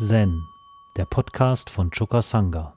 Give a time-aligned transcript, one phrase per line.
[0.00, 0.46] Zen,
[0.96, 2.72] der Podcast von Choka Sangha.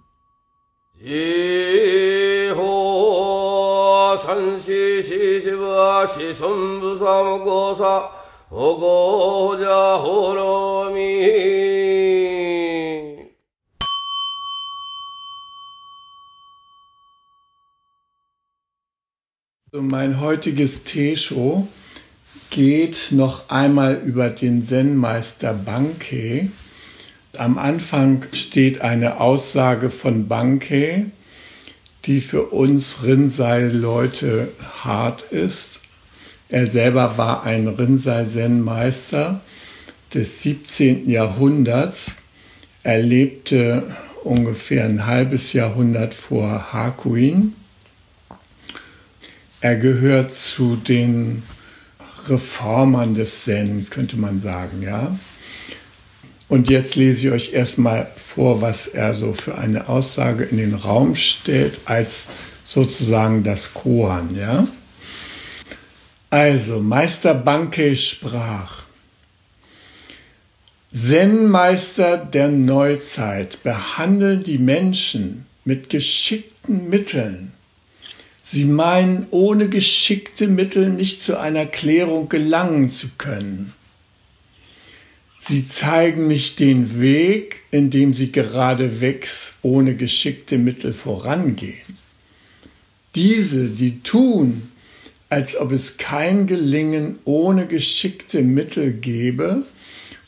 [19.74, 21.68] Mein heutiges Teeshow
[22.50, 26.50] geht noch einmal über den Zen-Meister Bankei.
[27.42, 31.08] Am Anfang steht eine Aussage von Bankei,
[32.06, 34.50] die für uns Rinzai-Leute
[34.84, 35.80] hart ist.
[36.50, 39.42] Er selber war ein Rinzai-Zen-Meister
[40.14, 41.10] des 17.
[41.10, 42.16] Jahrhunderts.
[42.84, 43.88] Er lebte
[44.24, 47.56] ungefähr ein halbes Jahrhundert vor Hakuin.
[49.62, 51.42] Er gehört zu den
[52.28, 55.18] Reformern des Zen, könnte man sagen, ja.
[56.52, 60.74] Und jetzt lese ich euch erstmal vor, was er so für eine Aussage in den
[60.74, 62.26] Raum stellt, als
[62.66, 64.68] sozusagen das Koan, ja.
[66.30, 68.84] Also, Meister Bankei sprach,
[70.94, 77.54] Zen-Meister der Neuzeit behandeln die Menschen mit geschickten Mitteln
[78.44, 83.72] Sie meinen, ohne geschickte Mittel nicht zu einer Klärung gelangen zu können.
[85.52, 91.98] Sie zeigen nicht den Weg, in dem sie geradewegs ohne geschickte Mittel vorangehen.
[93.16, 94.72] Diese, die tun,
[95.28, 99.64] als ob es kein Gelingen ohne geschickte Mittel gäbe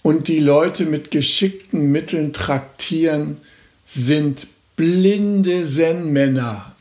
[0.02, 3.38] und die Leute mit geschickten Mitteln traktieren,
[3.86, 6.74] sind blinde Zen-Männer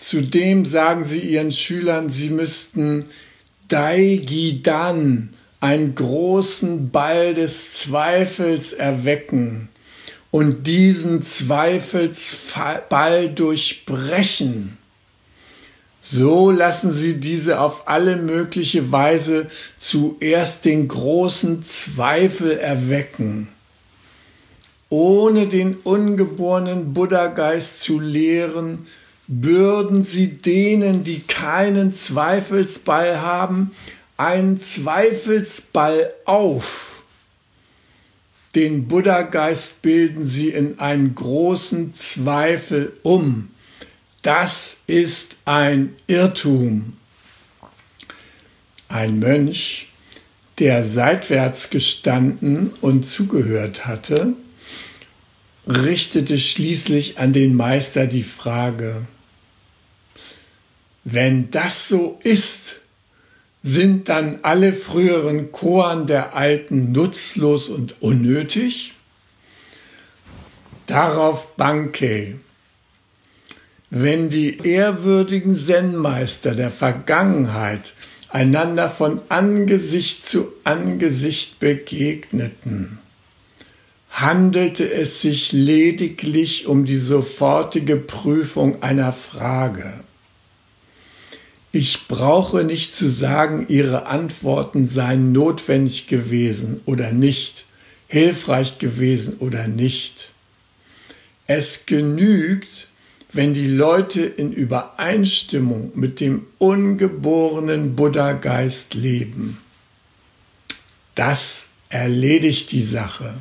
[0.00, 3.04] Zudem sagen sie ihren Schülern, sie müssten
[3.68, 9.68] Daigidan, einen großen Ball des Zweifels erwecken
[10.30, 14.78] und diesen Zweifelsball durchbrechen.
[16.00, 23.48] So lassen sie diese auf alle mögliche Weise zuerst den großen Zweifel erwecken.
[24.88, 28.86] Ohne den ungeborenen Buddha-Geist zu lehren,
[29.28, 33.72] bürden sie denen, die keinen Zweifelsball haben,
[34.20, 37.04] einen Zweifelsball auf.
[38.54, 43.48] Den Buddha-Geist bilden sie in einen großen Zweifel um.
[44.20, 46.98] Das ist ein Irrtum.
[48.88, 49.88] Ein Mönch,
[50.58, 54.34] der seitwärts gestanden und zugehört hatte,
[55.66, 59.06] richtete schließlich an den Meister die Frage,
[61.04, 62.79] wenn das so ist,
[63.62, 68.94] sind dann alle früheren Koan der Alten nutzlos und unnötig?
[70.86, 72.36] Darauf Bankei.
[73.90, 77.92] Wenn die ehrwürdigen Zen-Meister der Vergangenheit
[78.28, 82.98] einander von Angesicht zu Angesicht begegneten,
[84.10, 90.00] handelte es sich lediglich um die sofortige Prüfung einer Frage.
[91.72, 97.64] Ich brauche nicht zu sagen, Ihre Antworten seien notwendig gewesen oder nicht,
[98.08, 100.30] hilfreich gewesen oder nicht.
[101.46, 102.88] Es genügt,
[103.32, 109.58] wenn die Leute in Übereinstimmung mit dem ungeborenen Buddha-Geist leben.
[111.14, 113.34] Das erledigt die Sache.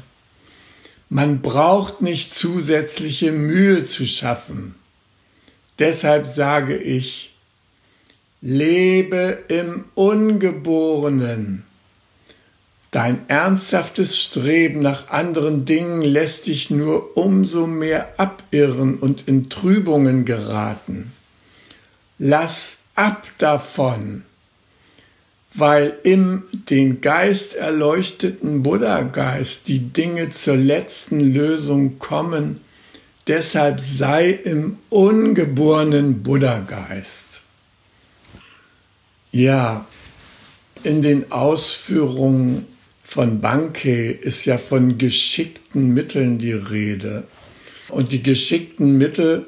[1.09, 4.75] Man braucht nicht zusätzliche Mühe zu schaffen.
[5.79, 7.28] Deshalb sage ich,
[8.41, 11.66] Lebe im Ungeborenen.
[12.89, 20.23] Dein ernsthaftes Streben nach anderen Dingen lässt dich nur umso mehr abirren und in Trübungen
[20.23, 21.11] geraten.
[22.17, 24.23] Lass ab davon,
[25.53, 32.62] weil im den Geist erleuchteten Buddha-Geist die Dinge zur letzten Lösung kommen,
[33.27, 37.28] deshalb sei im ungeborenen Buddha-Geist.
[39.31, 39.85] Ja,
[40.83, 42.65] in den Ausführungen
[43.03, 47.25] von Bankei ist ja von geschickten Mitteln die Rede.
[47.89, 49.45] Und die geschickten Mittel,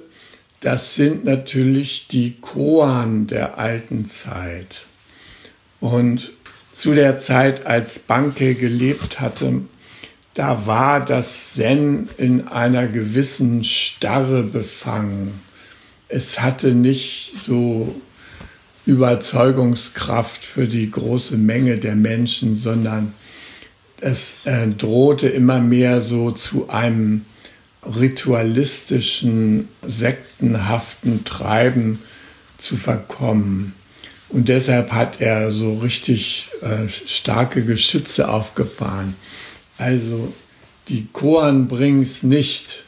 [0.59, 4.85] das sind natürlich die Koan der alten Zeit.
[5.79, 6.31] Und
[6.73, 9.61] zu der Zeit, als Bankei gelebt hatte,
[10.33, 15.41] da war das Zen in einer gewissen Starre befangen.
[16.07, 17.95] Es hatte nicht so
[18.91, 23.13] Überzeugungskraft für die große Menge der Menschen, sondern
[24.01, 27.25] es äh, drohte immer mehr so zu einem
[27.83, 31.99] ritualistischen, sektenhaften Treiben
[32.57, 33.73] zu verkommen.
[34.27, 39.15] Und deshalb hat er so richtig äh, starke Geschütze aufgefahren.
[39.77, 40.33] Also
[40.89, 42.83] die Koan bringt's nicht.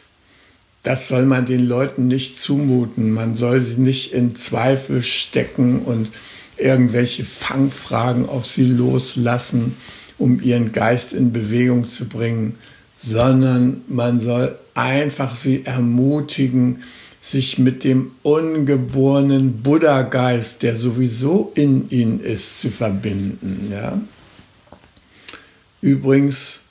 [0.83, 3.11] Das soll man den Leuten nicht zumuten.
[3.11, 6.09] Man soll sie nicht in Zweifel stecken und
[6.57, 9.77] irgendwelche Fangfragen auf sie loslassen,
[10.17, 12.55] um ihren Geist in Bewegung zu bringen,
[12.97, 16.83] sondern man soll einfach sie ermutigen,
[17.21, 23.69] sich mit dem ungeborenen Buddha-Geist, der sowieso in ihnen ist, zu verbinden.
[23.71, 24.01] Ja?
[25.79, 26.62] Übrigens,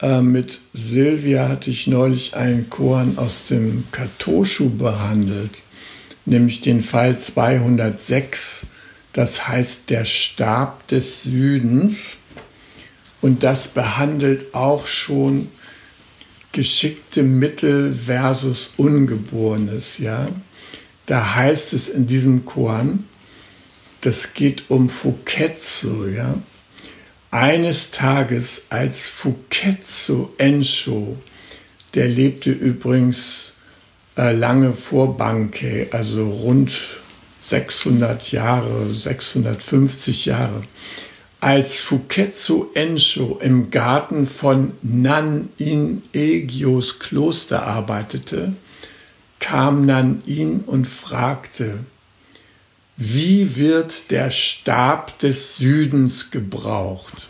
[0.00, 5.62] äh, mit Silvia hatte ich neulich einen Koan aus dem Katoshu behandelt,
[6.26, 8.66] nämlich den Fall 206,
[9.12, 12.16] das heißt der Stab des Südens.
[13.20, 15.48] Und das behandelt auch schon
[16.52, 20.28] geschickte Mittel versus Ungeborenes, ja.
[21.06, 23.04] Da heißt es in diesem Koan,
[24.00, 26.34] das geht um Fuketsu, ja.
[27.34, 31.16] Eines Tages, als Fuketsu Ensho,
[31.94, 33.54] der lebte übrigens
[34.16, 36.70] äh, lange vor Banke, also rund
[37.40, 40.62] 600 Jahre, 650 Jahre,
[41.40, 48.52] als Fuketsu Ensho im Garten von Nan-in Egios Kloster arbeitete,
[49.40, 51.80] kam Nan-in und fragte,
[52.96, 57.28] wie wird der Stab des Südens gebraucht?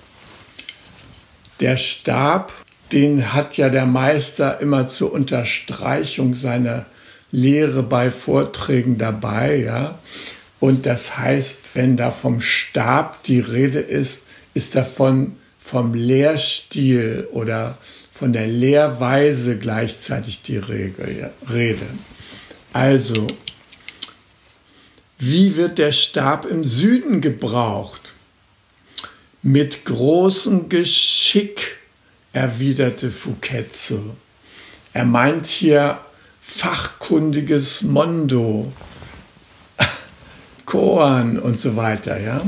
[1.60, 2.52] Der Stab,
[2.92, 6.86] den hat ja der Meister immer zur Unterstreichung seiner
[7.30, 9.98] Lehre bei Vorträgen dabei, ja.
[10.60, 14.22] Und das heißt, wenn da vom Stab die Rede ist,
[14.54, 17.78] ist davon vom Lehrstil oder
[18.12, 21.86] von der Lehrweise gleichzeitig die Rede.
[22.72, 23.26] Also,
[25.18, 28.12] wie wird der Stab im Süden gebraucht?
[29.42, 31.78] Mit großem Geschick,
[32.32, 34.10] erwiderte Fuketsu.
[34.92, 36.00] Er meint hier
[36.40, 38.72] fachkundiges Mondo,
[40.66, 42.42] Koan und so weiter, ja?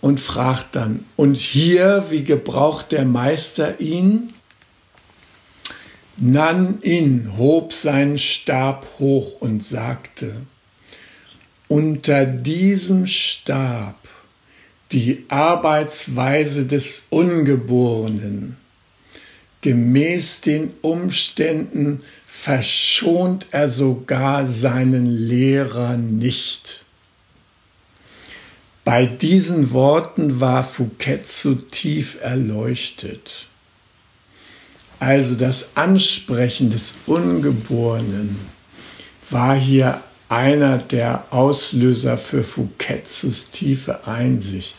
[0.00, 4.34] Und fragt dann, und hier, wie gebraucht der Meister ihn?
[6.16, 10.42] Nan-in hob seinen Stab hoch und sagte,
[11.74, 13.96] unter diesem Stab
[14.92, 18.58] die Arbeitsweise des Ungeborenen,
[19.60, 26.84] gemäß den Umständen verschont er sogar seinen Lehrer nicht.
[28.84, 33.48] Bei diesen Worten war Fuketsu tief erleuchtet.
[35.00, 38.38] Also das Ansprechen des Ungeborenen
[39.28, 40.00] war hier
[40.34, 44.74] einer der Auslöser für Fuketsus tiefe Einsicht.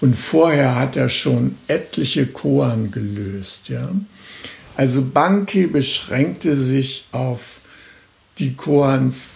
[0.00, 3.68] Und vorher hat er schon etliche Koan gelöst.
[3.68, 3.90] Ja?
[4.76, 7.40] Also Banki beschränkte sich auf
[8.38, 9.26] die Koans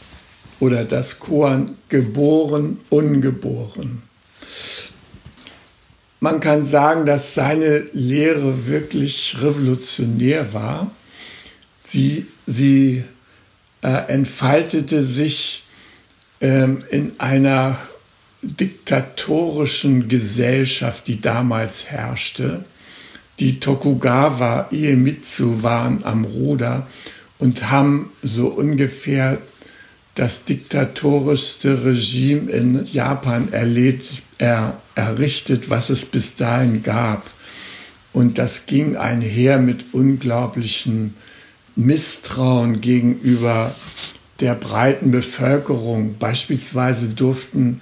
[0.58, 4.02] oder das Koan geboren, ungeboren.
[6.19, 10.90] Man kann sagen, dass seine Lehre wirklich revolutionär war.
[11.87, 13.04] Sie, sie
[13.88, 15.64] entfaltete sich
[16.40, 17.78] ähm, in einer
[18.42, 22.64] diktatorischen Gesellschaft, die damals herrschte.
[23.38, 26.87] Die Tokugawa Iemitsu waren am Ruder
[27.38, 29.38] und haben so ungefähr
[30.14, 37.30] das diktatorischste Regime in Japan erlebt, er, errichtet, was es bis dahin gab.
[38.12, 41.14] Und das ging einher mit unglaublichen
[41.84, 43.75] Misstrauen gegenüber
[44.40, 46.16] der breiten Bevölkerung.
[46.18, 47.80] Beispielsweise durften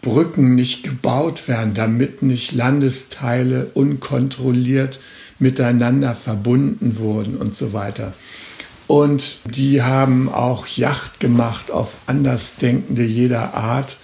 [0.00, 4.98] Brücken nicht gebaut werden, damit nicht Landesteile unkontrolliert
[5.38, 8.12] miteinander verbunden wurden und so weiter.
[8.86, 13.96] Und die haben auch Yacht gemacht auf Andersdenkende jeder Art.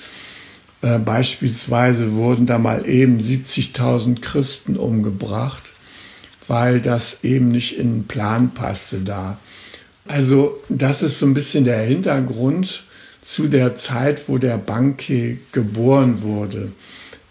[0.83, 5.65] Äh, beispielsweise wurden da mal eben 70.000 Christen umgebracht,
[6.49, 9.39] weil das eben nicht in den Plan passte da.
[10.07, 12.85] Also das ist so ein bisschen der Hintergrund
[13.23, 16.73] zu der Zeit, wo der Banke geboren wurde.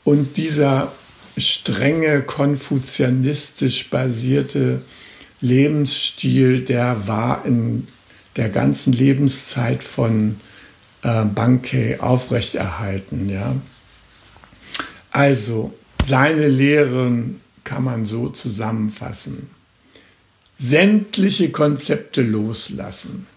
[0.03, 0.91] Und dieser
[1.38, 4.81] strenge konfuzianistisch basierte
[5.41, 7.88] Lebensstil, der war in
[8.36, 10.39] der ganzen Lebenszeit von
[11.01, 13.29] äh, Banke aufrechterhalten.
[13.29, 13.55] Ja.
[15.12, 15.74] Also
[16.07, 19.50] seine Lehren kann man so zusammenfassen.
[20.57, 23.27] Sämtliche Konzepte loslassen,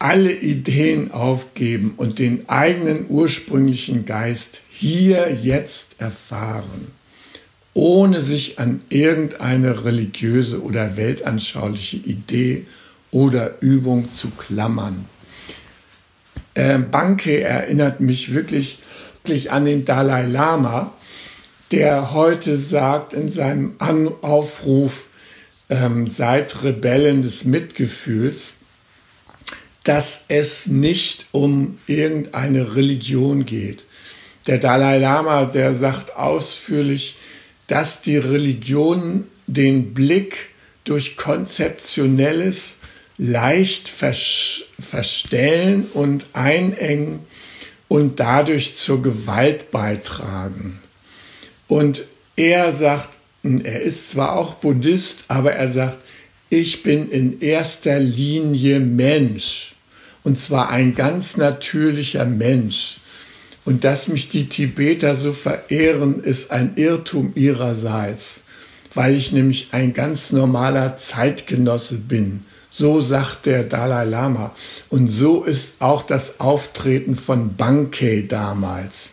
[0.00, 6.88] alle Ideen aufgeben und den eigenen ursprünglichen Geist hier jetzt erfahren,
[7.72, 12.66] ohne sich an irgendeine religiöse oder weltanschauliche Idee
[13.12, 15.04] oder Übung zu klammern.
[16.54, 18.80] Äh, Banke erinnert mich wirklich,
[19.22, 20.92] wirklich an den Dalai Lama,
[21.70, 25.08] der heute sagt in seinem an Aufruf,
[25.68, 28.52] ähm, seid Rebellen des Mitgefühls,
[29.84, 33.84] dass es nicht um irgendeine Religion geht.
[34.46, 37.16] Der Dalai Lama, der sagt ausführlich,
[37.66, 40.50] dass die Religionen den Blick
[40.84, 42.76] durch konzeptionelles
[43.18, 47.20] leicht verstellen und einengen
[47.88, 50.80] und dadurch zur Gewalt beitragen.
[51.68, 52.04] Und
[52.36, 53.10] er sagt,
[53.42, 55.98] er ist zwar auch Buddhist, aber er sagt,
[56.48, 59.74] ich bin in erster Linie Mensch.
[60.22, 62.98] Und zwar ein ganz natürlicher Mensch.
[63.64, 68.40] Und dass mich die Tibeter so verehren, ist ein Irrtum ihrerseits,
[68.94, 72.44] weil ich nämlich ein ganz normaler Zeitgenosse bin.
[72.70, 74.54] So sagt der Dalai Lama.
[74.88, 79.10] Und so ist auch das Auftreten von Bankei damals.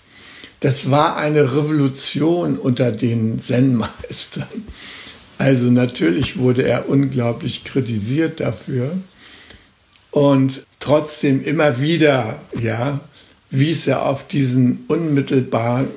[0.64, 4.48] Das war eine Revolution unter den Zen-Meistern.
[5.38, 8.92] Also natürlich wurde er unglaublich kritisiert dafür.
[10.10, 13.02] Und trotzdem immer wieder, ja,
[13.50, 15.90] wies er auf diesen unmittelbaren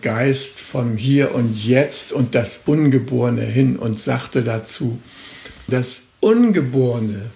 [0.00, 4.98] Geist vom Hier und Jetzt und das Ungeborene hin und sagte dazu,
[5.68, 7.26] das Ungeborene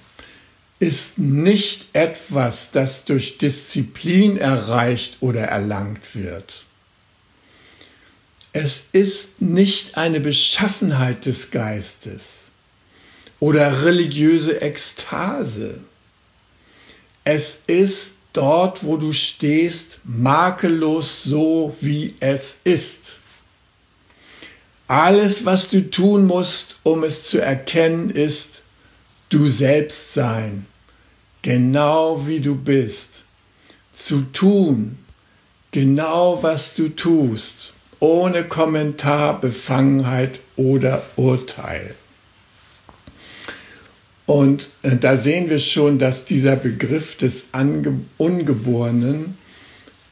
[0.79, 6.65] ist nicht etwas, das durch Disziplin erreicht oder erlangt wird.
[8.53, 12.23] Es ist nicht eine Beschaffenheit des Geistes
[13.39, 15.81] oder religiöse Ekstase.
[17.25, 23.19] Es ist dort, wo du stehst, makellos so, wie es ist.
[24.89, 28.63] Alles, was du tun musst, um es zu erkennen, ist,
[29.29, 30.67] du selbst sein,
[31.43, 33.25] genau wie du bist,
[33.97, 34.99] zu tun,
[35.71, 41.95] genau was du tust, ohne Kommentar, Befangenheit oder Urteil.
[44.27, 49.39] Und äh, da sehen wir schon, dass dieser Begriff des Ange Ungeborenen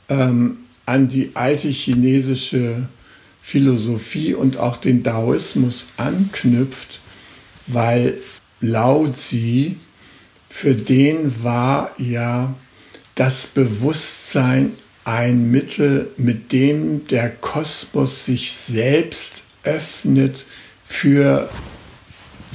[0.09, 2.89] ähm, an die alte chinesische
[3.43, 7.01] Philosophie und auch den Daoismus anknüpft,
[7.67, 8.19] weil
[8.61, 9.77] Lao Tzu,
[10.49, 12.55] für den war ja
[13.15, 14.73] das Bewusstsein
[15.05, 20.47] ein Mittel, mit dem der Kosmos sich selbst öffnet
[20.87, 21.51] für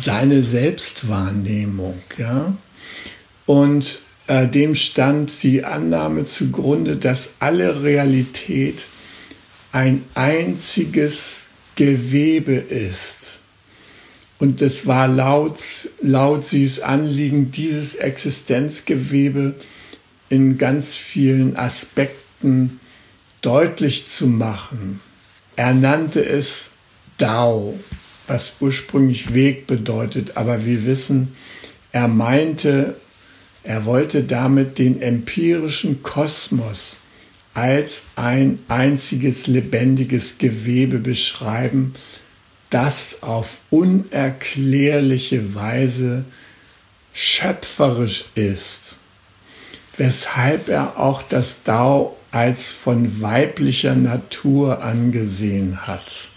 [0.01, 2.01] seine Selbstwahrnehmung.
[2.17, 2.55] Ja?
[3.45, 8.79] Und äh, dem stand die Annahme zugrunde, dass alle Realität
[9.71, 13.38] ein einziges Gewebe ist
[14.39, 15.59] und es war laut,
[16.01, 19.55] laut Sie's Anliegen, dieses Existenzgewebe
[20.29, 22.79] in ganz vielen Aspekten
[23.41, 25.01] deutlich zu machen.
[25.55, 26.69] Er nannte es
[27.17, 27.77] Dao,
[28.27, 31.35] was ursprünglich Weg bedeutet, aber wir wissen,
[31.91, 32.95] er meinte,
[33.63, 36.99] er wollte damit den empirischen Kosmos
[37.53, 41.93] als ein einziges lebendiges Gewebe beschreiben,
[42.69, 46.25] das auf unerklärliche Weise
[47.13, 48.97] schöpferisch ist,
[49.97, 56.29] weshalb er auch das Dao als von weiblicher Natur angesehen hat.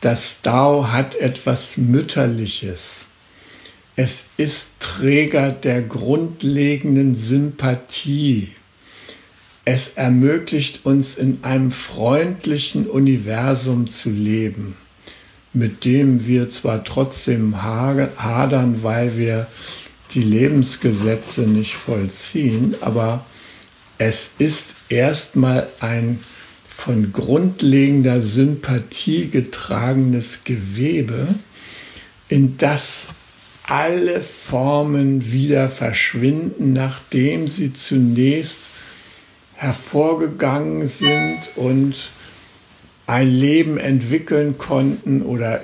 [0.00, 3.04] Das Dao hat etwas Mütterliches.
[3.96, 8.52] Es ist Träger der grundlegenden Sympathie.
[9.64, 14.76] Es ermöglicht uns in einem freundlichen Universum zu leben
[15.58, 19.48] mit dem wir zwar trotzdem hadern, weil wir
[20.14, 23.26] die Lebensgesetze nicht vollziehen, aber
[23.98, 26.20] es ist erstmal ein
[26.68, 31.26] von grundlegender Sympathie getragenes Gewebe,
[32.28, 33.08] in das
[33.64, 38.58] alle Formen wieder verschwinden, nachdem sie zunächst
[39.54, 42.10] hervorgegangen sind und
[43.08, 45.62] ein Leben entwickeln konnten oder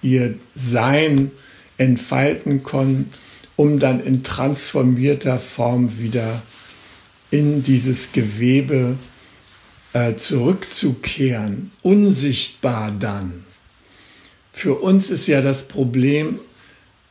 [0.00, 1.30] ihr Sein
[1.76, 3.10] entfalten konnten,
[3.54, 6.42] um dann in transformierter Form wieder
[7.30, 8.96] in dieses Gewebe
[9.92, 13.44] äh, zurückzukehren, unsichtbar dann.
[14.52, 16.38] Für uns ist ja das Problem,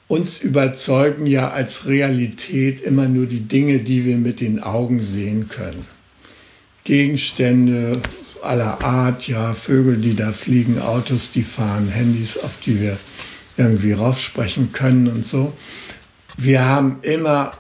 [0.08, 5.48] uns überzeugen ja als Realität immer nur die Dinge, die wir mit den Augen sehen
[5.48, 5.86] können.
[6.84, 8.02] Gegenstände
[8.46, 12.98] aller Art, ja, Vögel, die da fliegen, Autos, die fahren, Handys, auf die wir
[13.58, 15.54] irgendwie raufsprechen können und so.
[16.38, 17.54] Wir haben immer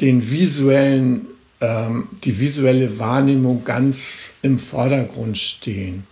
[0.00, 1.26] den visuellen,
[1.60, 6.04] ähm, die visuelle Wahrnehmung ganz im Vordergrund stehen.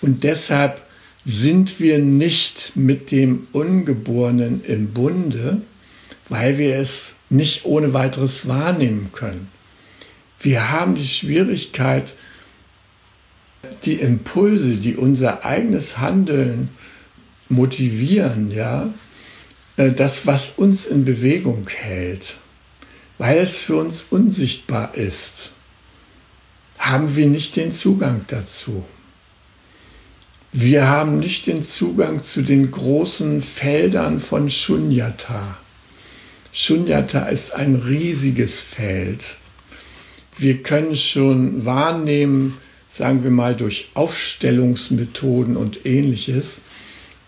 [0.00, 0.82] Und deshalb
[1.26, 5.62] sind wir nicht mit dem Ungeborenen im Bunde,
[6.28, 9.48] weil wir es nicht ohne weiteres wahrnehmen können.
[10.40, 12.12] Wir haben die Schwierigkeit,
[13.84, 16.68] die Impulse, die unser eigenes Handeln
[17.48, 18.92] motivieren, ja,
[19.76, 22.36] äh, das, was uns in Bewegung hält,
[23.18, 25.50] weil es für uns unsichtbar ist,
[26.78, 28.84] haben wir nicht den Zugang dazu.
[30.52, 35.58] Wir haben nicht den Zugang zu den großen Feldern von Shunyata.
[36.52, 39.36] Shunyata ist ein riesiges Feld.
[40.38, 42.58] Wir können schon wahrnehmen,
[42.96, 46.58] sagen wir mal durch Aufstellungsmethoden und ähnliches,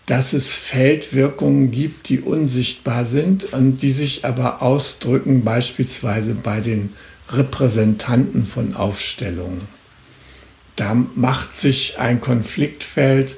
[0.05, 6.93] dass es Feldwirkungen gibt, die unsichtbar sind und die sich aber ausdrücken beispielsweise bei den
[7.29, 9.59] Repräsentanten von Aufstellungen.
[10.77, 13.35] Da macht sich ein Konfliktfeld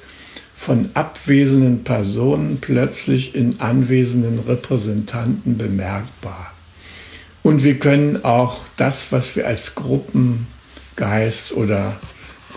[0.55, 6.53] von abwesenden Personen plötzlich in anwesenden Repräsentanten bemerkbar.
[7.41, 11.97] Und wir können auch das, was wir als Gruppengeist oder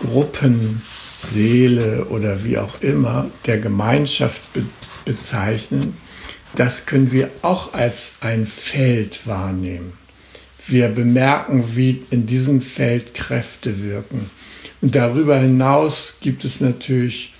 [0.01, 4.63] Gruppenseele oder wie auch immer der Gemeinschaft be
[5.05, 5.97] bezeichnen,
[6.55, 9.97] das können wir auch als ein Feld wahrnehmen.
[10.65, 14.29] Wir bemerken, wie in diesem Feld Kräfte wirken.
[14.81, 17.33] Und darüber hinaus gibt es natürlich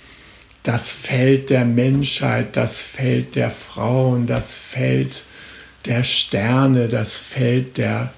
[0.62, 5.22] das Feld der Menschheit, das Feld der Frauen, das Feld
[5.84, 8.12] der Sterne, das Feld der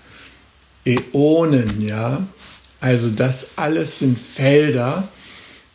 [0.85, 2.27] Äonen, ja,
[2.81, 5.09] also das alles sind Felder,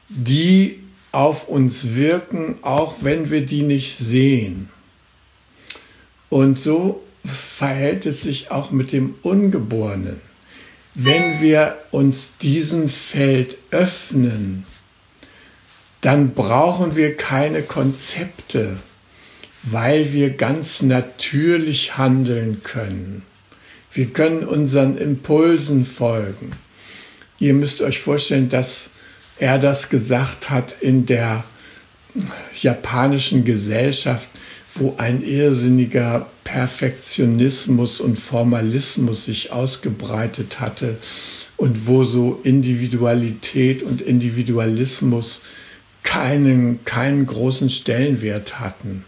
[0.09, 0.79] die
[1.11, 4.69] auf uns wirken, auch wenn wir die nicht sehen.
[6.29, 10.21] Und so verhält es sich auch mit dem Ungeborenen.
[10.93, 14.65] Wenn wir uns diesem Feld öffnen,
[16.01, 18.77] dann brauchen wir keine Konzepte,
[19.63, 23.23] weil wir ganz natürlich handeln können.
[23.93, 26.51] Wir können unseren Impulsen folgen.
[27.41, 28.91] Ihr müsst euch vorstellen, dass
[29.39, 31.43] er das gesagt hat in der
[32.61, 34.29] japanischen Gesellschaft,
[34.75, 40.97] wo ein irrsinniger Perfektionismus und Formalismus sich ausgebreitet hatte
[41.57, 45.41] und wo so Individualität und Individualismus
[46.03, 49.03] keinen, keinen großen Stellenwert hatten.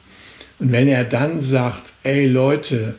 [0.57, 2.95] Und wenn er dann sagt, ey Leute,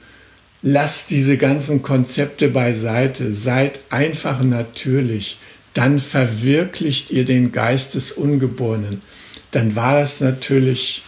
[0.64, 5.36] lasst diese ganzen Konzepte beiseite, seid einfach natürlich,
[5.74, 9.02] dann verwirklicht ihr den Geist des Ungeborenen.
[9.50, 11.02] Dann war das natürlich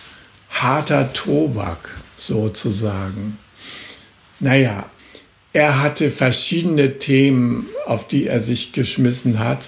[0.51, 1.89] harter Tobak
[2.19, 3.39] sozusagen.
[4.41, 4.91] Naja,
[5.55, 9.61] er hatte verschiedene Themen, auf die er sich geschmissen hat.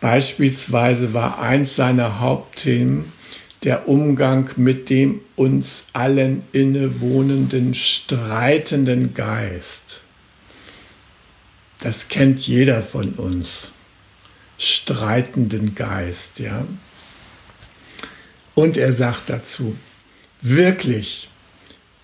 [0.00, 3.12] Beispielsweise war eins seiner Hauptthemen
[3.66, 10.00] der Umgang mit dem uns allen innewohnenden streitenden Geist.
[11.80, 13.72] Das kennt jeder von uns.
[14.56, 16.64] Streitenden Geist, ja.
[18.54, 19.76] Und er sagt dazu,
[20.40, 21.28] wirklich,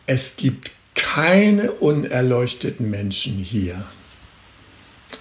[0.07, 3.85] es gibt keine unerleuchteten Menschen hier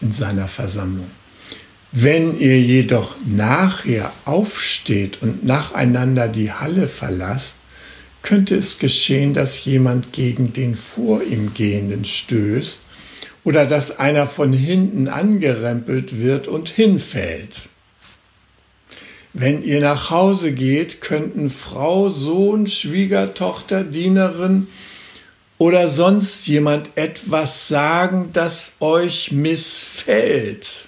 [0.02, 1.12] in seiner Versammlung.
[1.94, 7.56] Wenn ihr jedoch nachher aufsteht und nacheinander die Halle verlasst,
[8.22, 12.80] könnte es geschehen, dass jemand gegen den vor ihm Gehenden stößt
[13.44, 17.58] oder dass einer von hinten angerempelt wird und hinfällt.
[19.34, 24.68] Wenn ihr nach Hause geht, könnten Frau, Sohn, Schwiegertochter, Dienerin
[25.58, 30.88] oder sonst jemand etwas sagen, das euch missfällt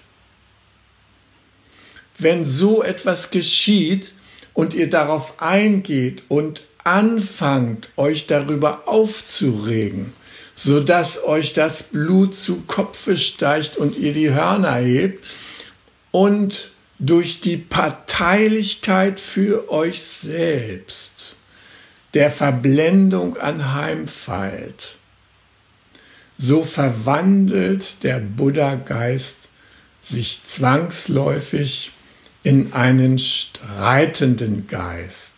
[2.24, 4.14] wenn so etwas geschieht
[4.54, 10.14] und ihr darauf eingeht und anfangt, euch darüber aufzuregen,
[10.56, 15.24] so dass euch das Blut zu Kopfe steigt und ihr die Hörner hebt
[16.12, 21.36] und durch die Parteilichkeit für euch selbst
[22.14, 24.98] der Verblendung anheimfällt,
[26.38, 29.38] so verwandelt der Buddha-Geist
[30.02, 31.93] sich zwangsläufig
[32.44, 35.34] in einen streitenden Geist.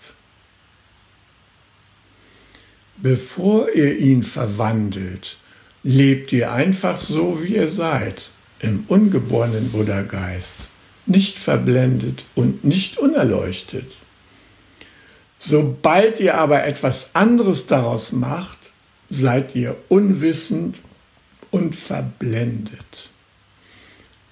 [2.98, 5.38] Bevor ihr ihn verwandelt,
[5.84, 10.56] lebt ihr einfach so, wie ihr seid, im ungeborenen Buddha-Geist,
[11.06, 13.92] nicht verblendet und nicht unerleuchtet.
[15.38, 18.58] Sobald ihr aber etwas anderes daraus macht,
[19.12, 20.80] seid ihr unwissend
[21.52, 23.10] und verblendet.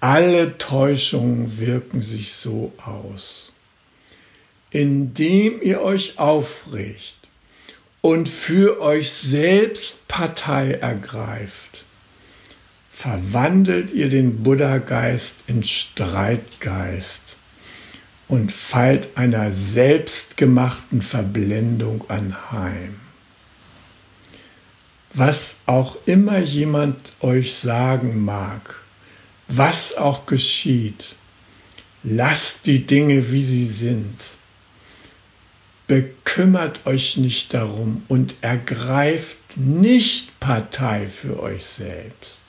[0.04, 3.54] Alle Täuschungen wirken sich so aus.
[4.70, 7.16] Indem ihr euch aufregt
[8.02, 11.86] und für euch selbst Partei ergreift,
[12.92, 17.38] verwandelt ihr den Buddha-Geist in Streitgeist
[18.28, 23.00] und feilt einer selbstgemachten Verblendung anheim.
[25.14, 28.83] Was auch immer jemand euch sagen mag,
[29.56, 31.16] was auch geschieht,
[32.04, 34.16] lasst die Dinge, wie sie sind.
[35.88, 42.42] Bekümmert euch nicht darum und ergreift nicht Partei für euch selbst.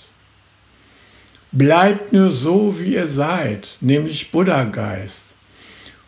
[1.53, 5.25] Bleibt nur so, wie ihr seid, nämlich Buddha-Geist,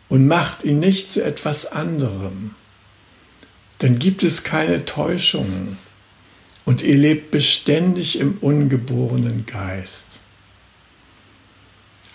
[0.09, 2.55] und macht ihn nicht zu etwas anderem.
[3.79, 5.77] Dann gibt es keine Täuschungen
[6.65, 10.06] und ihr lebt beständig im ungeborenen Geist.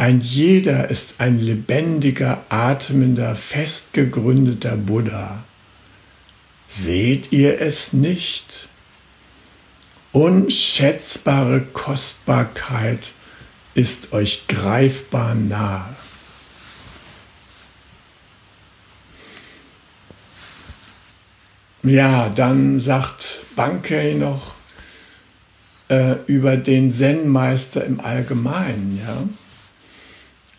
[0.02, 5.44] Ein jeder ist ein lebendiger, atmender, fest gegründeter Buddha.
[6.68, 8.66] Seht ihr es nicht?
[10.10, 13.12] Unschätzbare Kostbarkeit
[13.74, 15.94] ist euch greifbar nahe.
[21.84, 24.56] Ja, dann sagt Bankei noch
[25.88, 29.00] äh, über den Zen-Meister im Allgemeinen.
[29.06, 29.28] Ja?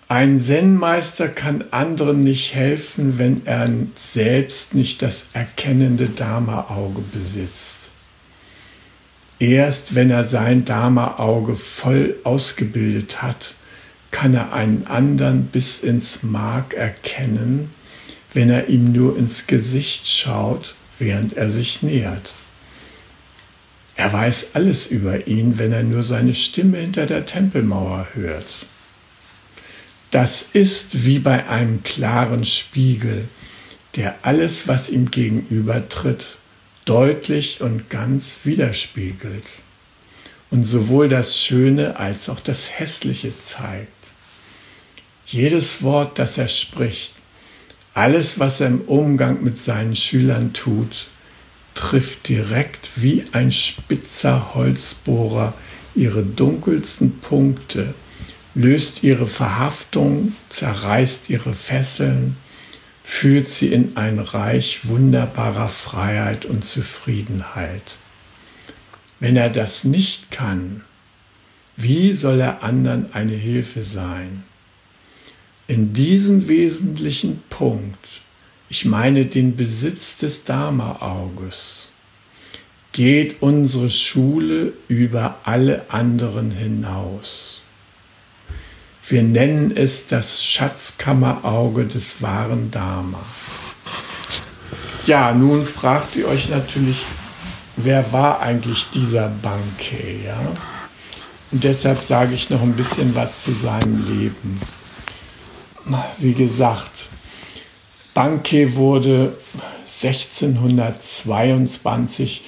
[0.08, 3.70] Ein Zen-Meister kann anderen nicht helfen, wenn er
[4.14, 7.76] selbst nicht das erkennende Dharma-Auge besitzt.
[9.40, 13.54] Erst wenn er sein Dharma-Auge voll ausgebildet hat,
[14.12, 17.72] kann er einen anderen bis ins Mark erkennen,
[18.34, 22.34] wenn er ihm nur ins Gesicht schaut während er sich nähert.
[23.96, 28.66] Er weiß alles über ihn, wenn er nur seine Stimme hinter der Tempelmauer hört.
[30.14, 33.28] Das ist wie bei einem klaren Spiegel,
[33.96, 36.38] der alles, was ihm gegenübertritt,
[36.86, 39.44] deutlich und ganz widerspiegelt
[40.52, 43.90] und sowohl das Schöne als auch das Hässliche zeigt.
[45.26, 47.14] Jedes Wort, das er spricht,
[47.96, 51.08] alles, was er im Umgang mit seinen Schülern tut,
[51.74, 55.56] trifft direkt wie ein spitzer Holzbohrer
[55.96, 57.96] ihre dunkelsten Punkte,
[58.56, 62.38] löst ihre Verhaftung, zerreißt ihre Fesseln,
[63.04, 67.98] führt sie in ein Reich wunderbarer Freiheit und Zufriedenheit.
[69.20, 70.84] Wenn er das nicht kann,
[71.76, 74.44] wie soll er anderen eine Hilfe sein?
[75.68, 78.06] In diesem wesentlichen Punkt,
[78.70, 81.90] ich meine den Besitz des Dharma-Auges,
[82.92, 87.63] geht unsere Schule über alle anderen hinaus.
[89.08, 93.20] Wir nennen es das Schatzkammerauge des wahren Dharma.
[95.06, 97.04] Ja, nun fragt ihr euch natürlich,
[97.76, 99.98] wer war eigentlich dieser Banke?
[100.26, 100.40] Ja?
[101.52, 104.62] Und deshalb sage ich noch ein bisschen was zu seinem Leben
[106.18, 107.08] wie gesagt,
[108.14, 109.38] Banke wurde
[110.02, 112.44] 1622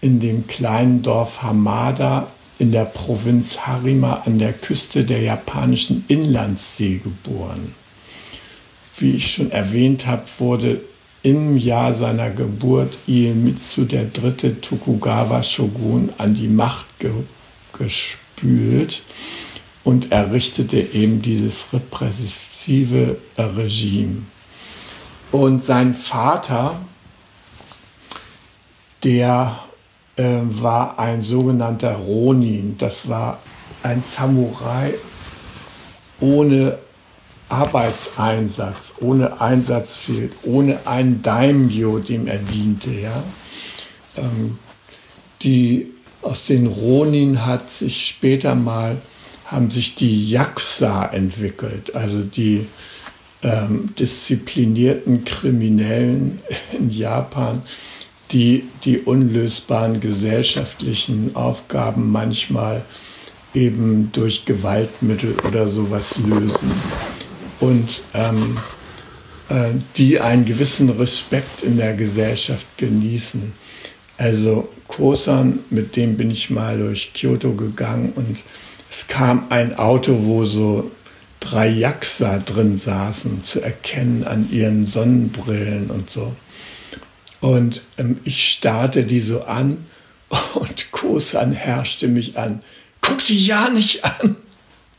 [0.00, 6.98] in dem kleinen Dorf Hamada in der Provinz Harima an der Küste der japanischen Inlandssee
[6.98, 7.74] geboren.
[8.96, 10.80] Wie ich schon erwähnt habe, wurde
[11.22, 17.12] im Jahr seiner Geburt Iemitsu der dritte Tokugawa Shogun an die Macht ge
[17.76, 19.02] gespült
[19.84, 24.22] und errichtete eben dieses repressive repressive Regime.
[25.32, 26.80] Und sein Vater,
[29.04, 29.58] der
[30.18, 33.38] äh, war ein sogenannter Ronin, das war
[33.82, 34.94] ein Samurai
[36.20, 36.78] ohne
[37.48, 42.90] Arbeitseinsatz, ohne Einsatzfeld, ohne einen Daimyo, dem er diente.
[42.90, 43.22] Ja?
[44.16, 44.58] Ähm,
[45.42, 48.96] die, aus den Ronin hat sich später mal
[49.46, 52.66] haben sich die Yakuza entwickelt, also die
[53.42, 57.62] ähm, disziplinierten Kriminellen in Japan,
[58.30, 62.84] die die unlösbaren gesellschaftlichen Aufgaben manchmal
[63.54, 66.70] eben durch Gewaltmittel oder sowas lösen.
[67.60, 68.56] und ähm,
[69.48, 73.52] äh, die einen gewissen Respekt in der Gesellschaft genießen.
[74.16, 78.38] Also Kosan, mit dem bin ich mal durch Kyoto gegangen und
[78.90, 80.90] es kam ein Auto, wo so
[81.40, 86.34] drei Jaxa drin saßen, zu erkennen an ihren Sonnenbrillen und so.
[87.40, 89.86] Und ähm, ich starrte die so an
[90.54, 92.62] und Kosan herrschte mich an.
[93.00, 94.36] Guck die ja nicht an!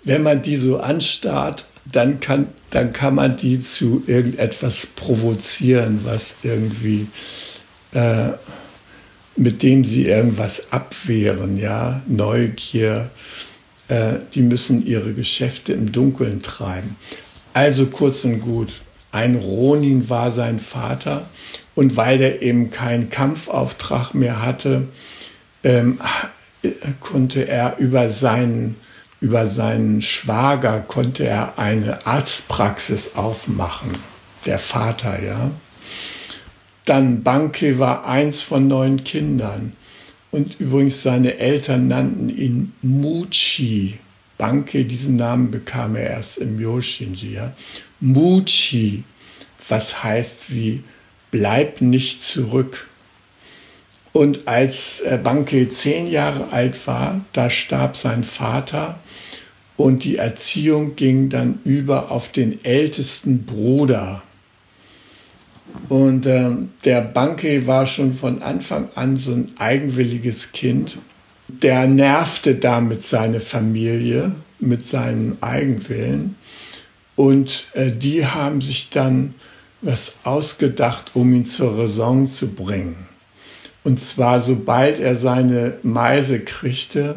[0.04, 6.36] Wenn man die so anstarrt, dann kann, dann kann man die zu irgendetwas provozieren, was
[6.44, 7.08] irgendwie,
[7.92, 8.30] äh,
[9.36, 13.10] mit dem sie irgendwas abwehren, ja, Neugier,
[13.90, 16.96] äh, die müssen ihre Geschäfte im Dunkeln treiben.
[17.54, 21.30] Also kurz und gut, ein Ronin war sein Vater
[21.76, 24.88] und weil der eben keinen Kampfauftrag mehr hatte,
[25.64, 26.00] ähm,
[27.00, 28.76] konnte er über seinen,
[29.22, 33.96] über seinen Schwager konnte er eine Arztpraxis aufmachen,
[34.46, 35.52] der Vater, ja.
[36.86, 39.74] Dann Banke war eins von neun Kindern.
[40.32, 44.00] Und übrigens seine Eltern nannten ihn Muchi.
[44.40, 47.34] Banke, diesen Namen bekam er erst im Yoshinji.
[47.34, 47.54] Ja.
[48.00, 49.04] Muchi,
[49.68, 50.84] was heißt wie
[51.30, 52.88] bleib nicht zurück.
[54.14, 59.00] Und als äh, Banke zehn Jahre alt war, da starb sein Vater
[59.78, 64.24] und die Erziehung ging dann über auf den ältesten Bruder.
[65.90, 66.50] Und äh,
[66.86, 70.98] der Banke war schon von Anfang an so ein eigenwilliges Kind.
[71.50, 76.36] Der nervte damit seine Familie mit seinem Eigenwillen.
[77.16, 79.34] Und äh, die haben sich dann
[79.82, 83.08] was ausgedacht, um ihn zur Raison zu bringen.
[83.84, 87.16] Und zwar, sobald er seine Meise kriegte,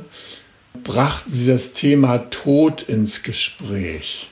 [0.82, 4.30] brachten sie das Thema Tod ins Gespräch.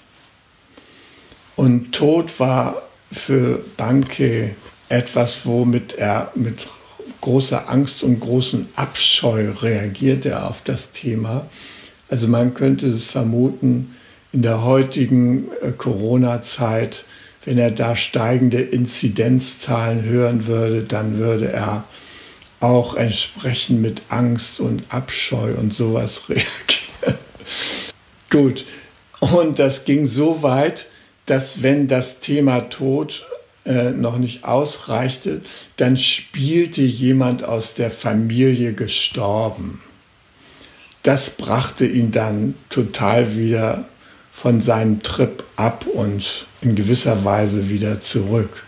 [1.56, 2.82] Und Tod war
[3.12, 4.54] für Banke
[4.88, 6.68] etwas, womit er mit
[7.20, 11.46] großer Angst und großem Abscheu reagierte auf das Thema.
[12.08, 13.94] Also man könnte es vermuten,
[14.32, 17.04] in der heutigen äh, Corona-Zeit,
[17.44, 21.84] wenn er da steigende Inzidenzzahlen hören würde, dann würde er
[22.60, 27.18] auch entsprechend mit Angst und Abscheu und sowas reagieren.
[28.28, 28.66] Gut,
[29.20, 30.86] und das ging so weit,
[31.26, 33.26] dass wenn das Thema Tod
[33.64, 35.42] äh, noch nicht ausreichte,
[35.76, 39.82] dann spielte jemand aus der Familie gestorben.
[41.02, 43.88] Das brachte ihn dann total wieder
[44.32, 48.64] von seinem Trip ab und in gewisser Weise wieder zurück.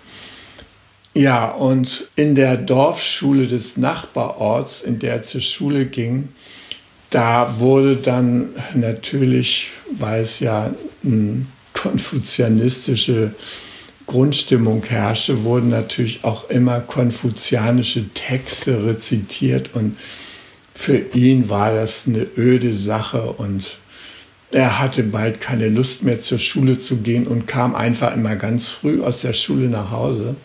[1.15, 6.31] Ja, und in der Dorfschule des Nachbarorts, in der er zur Schule ging,
[7.11, 10.73] da wurde dann natürlich, weil es ja
[11.05, 13.35] eine konfuzianistische
[14.13, 19.97] Grundstimmung herrschte, wurden natürlich auch immer konfuzianische Texte rezitiert und
[20.75, 23.79] für ihn war das eine öde Sache und
[24.51, 28.69] er hatte bald keine Lust mehr zur Schule zu gehen und kam einfach immer ganz
[28.69, 30.37] früh aus der Schule nach Hause.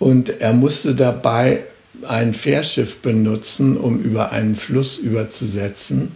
[0.00, 1.62] Und er musste dabei
[2.08, 6.10] ein Fährschiff benutzen, um über einen Fluss überzusetzen.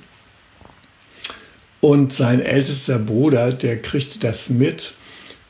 [1.81, 4.95] Und sein ältester Bruder, der kriegte das mit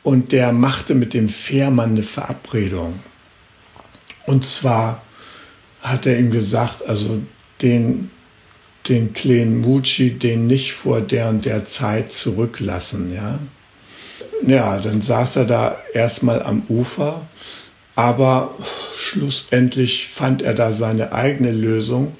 [0.05, 3.01] und der machte mit dem Fährmann eine Verabredung.
[4.27, 5.03] Und zwar
[5.81, 7.21] hat er ihm gesagt, also
[7.61, 8.13] den,
[8.89, 13.13] den kleinen Mucci, den nicht vor der und der Zeit zurücklassen.
[13.13, 13.41] Ja,
[14.47, 17.23] ja dann saß er da erstmal am Ufer
[17.95, 18.53] aber
[18.97, 22.17] schlussendlich fand er da seine eigene Lösung.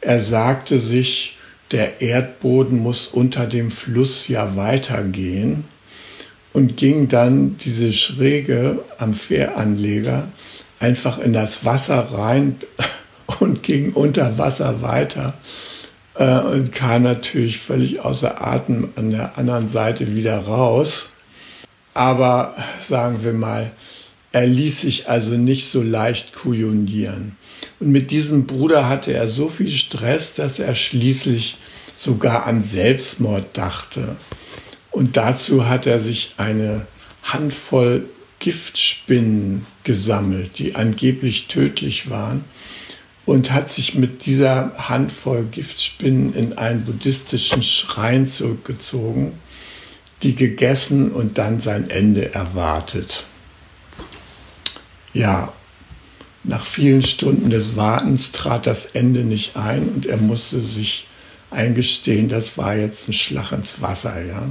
[0.00, 1.36] Er sagte sich,
[1.70, 5.64] der Erdboden muss unter dem Fluss ja weitergehen
[6.54, 10.28] und ging dann diese Schräge am Fähranleger
[10.80, 12.56] einfach in das Wasser rein
[13.40, 15.34] und ging unter Wasser weiter
[16.14, 21.10] äh, und kam natürlich völlig außer Atem an der anderen Seite wieder raus.
[21.92, 23.70] Aber sagen wir mal,
[24.32, 27.36] er ließ sich also nicht so leicht kujonieren.
[27.80, 31.56] Und mit diesem Bruder hatte er so viel Stress, dass er schließlich
[31.96, 34.16] sogar an Selbstmord dachte.
[34.94, 36.86] Und dazu hat er sich eine
[37.24, 42.44] Handvoll Giftspinnen gesammelt, die angeblich tödlich waren,
[43.26, 49.32] und hat sich mit dieser Handvoll Giftspinnen in einen buddhistischen Schrein zurückgezogen,
[50.22, 53.24] die gegessen und dann sein Ende erwartet.
[55.12, 55.52] Ja,
[56.44, 61.08] nach vielen Stunden des Wartens trat das Ende nicht ein und er musste sich
[61.50, 64.22] eingestehen, das war jetzt ein Schlag ins Wasser.
[64.24, 64.46] Ja,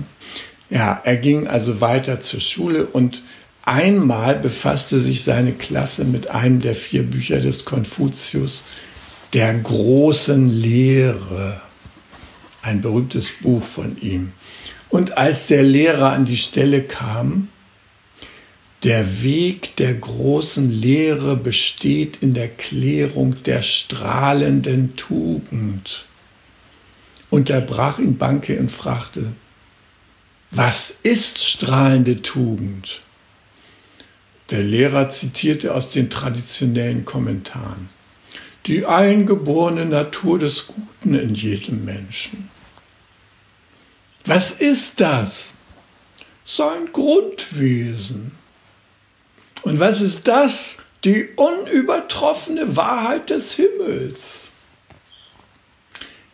[0.70, 3.22] Ja, er ging also weiter zur Schule und
[3.64, 8.64] einmal befasste sich seine Klasse mit einem der vier Bücher des Konfuzius,
[9.34, 11.62] der großen Lehre,
[12.62, 14.32] ein berühmtes Buch von ihm.
[14.90, 17.48] Und als der Lehrer an die Stelle kam,
[18.84, 26.06] der Weg der großen Lehre besteht in der Klärung der strahlenden Tugend,
[27.34, 29.34] unterbrach ihn Banke und fragte,
[30.52, 33.02] was ist strahlende Tugend?
[34.52, 37.90] Der Lehrer zitierte aus den traditionellen Kommentaren.
[38.68, 42.50] Die eingeborene Natur des Guten in jedem Menschen.
[44.26, 45.54] Was ist das?
[46.46, 48.34] Sein Grundwesen.
[49.64, 50.78] Und was ist das?
[51.04, 54.52] Die unübertroffene Wahrheit des Himmels.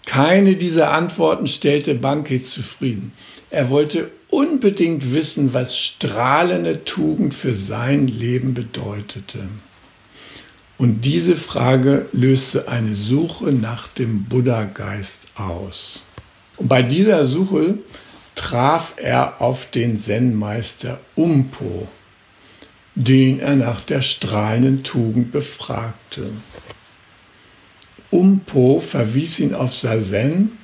[0.10, 3.12] Keine dieser Antworten stellte Banke zufrieden.
[3.52, 9.38] Er wollte unbedingt wissen, was strahlende Tugend für sein Leben bedeutete.
[10.80, 16.02] Und diese Frage löste eine Suche nach dem Buddha-Geist aus.
[16.58, 17.78] Und bei dieser Suche
[18.34, 21.88] traf er auf den Zen-Meister Umpo,
[22.96, 26.32] den er nach der strahlenden Tugend befragte.
[28.12, 30.58] Umpo verwies ihn auf Sazen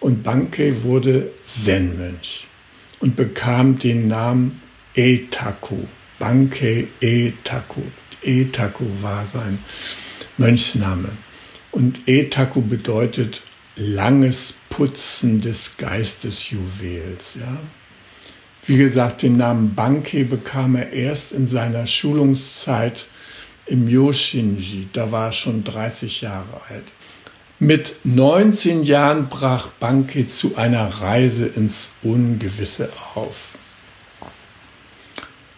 [0.00, 2.46] und Banke wurde Zen-Mönch
[3.00, 4.60] und bekam den Namen
[4.94, 5.76] Etaku.
[6.18, 7.82] Banke Etaku.
[8.22, 9.58] Etaku war sein
[10.36, 11.10] Mönchsname.
[11.70, 13.42] Und Etaku bedeutet
[13.76, 17.36] langes Putzen des Geistesjuwels.
[17.38, 17.58] Ja?
[18.66, 23.06] Wie gesagt, den Namen Banke bekam er erst in seiner Schulungszeit
[23.68, 24.88] im Yoshinji.
[24.92, 26.84] Da war er schon 30 Jahre alt.
[27.60, 33.48] Mit 19 Jahren brach Banke zu einer Reise ins Ungewisse auf.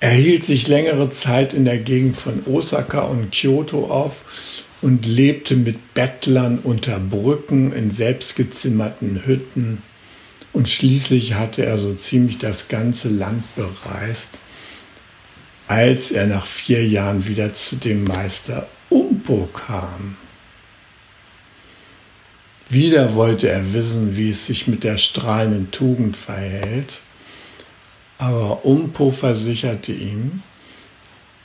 [0.01, 4.25] Er hielt sich längere Zeit in der Gegend von Osaka und Kyoto auf
[4.81, 9.83] und lebte mit Bettlern unter Brücken in selbstgezimmerten Hütten.
[10.55, 14.39] Und schließlich hatte er so ziemlich das ganze Land bereist,
[15.71, 20.17] als er nach vier Jahren wieder zu dem Meister Umpo kam.
[22.69, 26.99] Wieder wollte er wissen, wie es sich mit der strahlenden Tugend verhält,
[28.19, 30.43] aber Umpo versicherte ihm,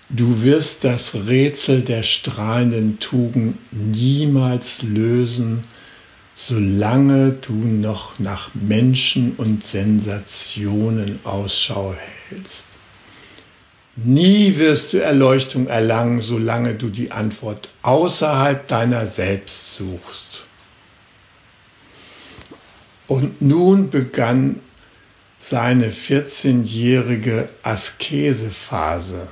[0.10, 5.66] du wirst das Rätsel der strahlenden Tugend niemals lösen,
[6.34, 11.96] solange du noch nach Menschen und Sensationen Ausschau
[12.30, 12.65] hältst.
[13.96, 20.44] Nie wirst du Erleuchtung erlangen, solange du die Antwort außerhalb deiner selbst suchst.
[23.08, 24.60] Und nun begann
[25.38, 29.28] seine 14-jährige Askesephase.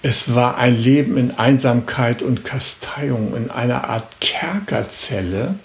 [0.00, 3.36] Es war ein Leben in Einsamkeit und Kasteiung.
[3.36, 5.58] In einer Art Kerkerzelle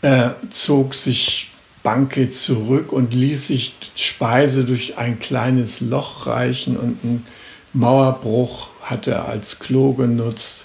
[0.00, 1.51] äh, zog sich
[1.82, 7.26] Banke zurück und ließ sich Speise durch ein kleines Loch reichen und ein
[7.72, 10.64] Mauerbruch hatte er als Klo genutzt.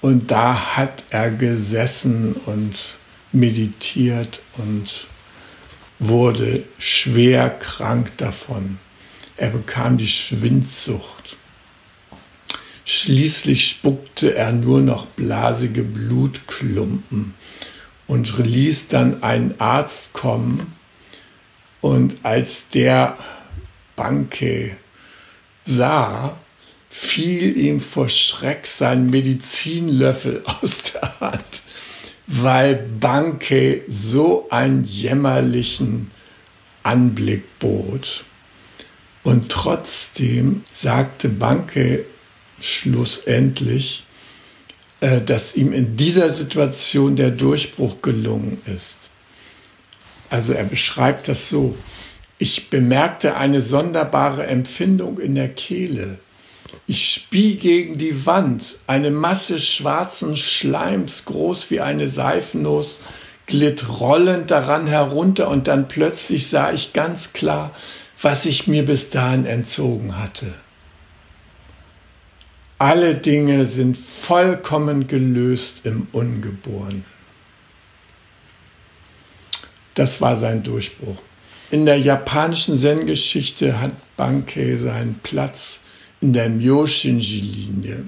[0.00, 2.76] Und da hat er gesessen und
[3.32, 5.06] meditiert und
[5.98, 8.78] wurde schwer krank davon.
[9.36, 11.36] Er bekam die Schwindsucht.
[12.84, 17.34] Schließlich spuckte er nur noch blasige Blutklumpen
[18.10, 20.76] und ließ dann einen Arzt kommen.
[21.80, 23.16] Und als der
[23.96, 24.76] Banke
[25.64, 26.36] sah,
[26.90, 31.62] fiel ihm vor Schreck sein Medizinlöffel aus der Hand
[32.32, 36.12] weil Banke so einen jämmerlichen
[36.84, 38.24] Anblick bot.
[39.24, 42.04] Und trotzdem sagte Banke
[42.60, 44.04] schlussendlich,
[45.00, 49.10] äh, dass ihm in dieser Situation der Durchbruch gelungen ist.
[50.28, 51.74] Also er beschreibt das so.
[52.38, 56.18] Ich bemerkte eine sonderbare Empfindung in der Kehle.
[56.86, 58.76] Ich spie gegen die Wand.
[58.86, 63.00] Eine Masse schwarzen Schleims, groß wie eine Seifennuss,
[63.46, 67.72] glitt rollend daran herunter und dann plötzlich sah ich ganz klar,
[68.22, 70.46] was ich mir bis dahin entzogen hatte.
[72.80, 77.04] Alle Dinge sind vollkommen gelöst im Ungeborenen.
[79.92, 81.18] Das war sein Durchbruch.
[81.70, 85.80] In der japanischen Zen-Geschichte hat Bankei seinen Platz
[86.22, 88.06] in der Myoshinji-Linie.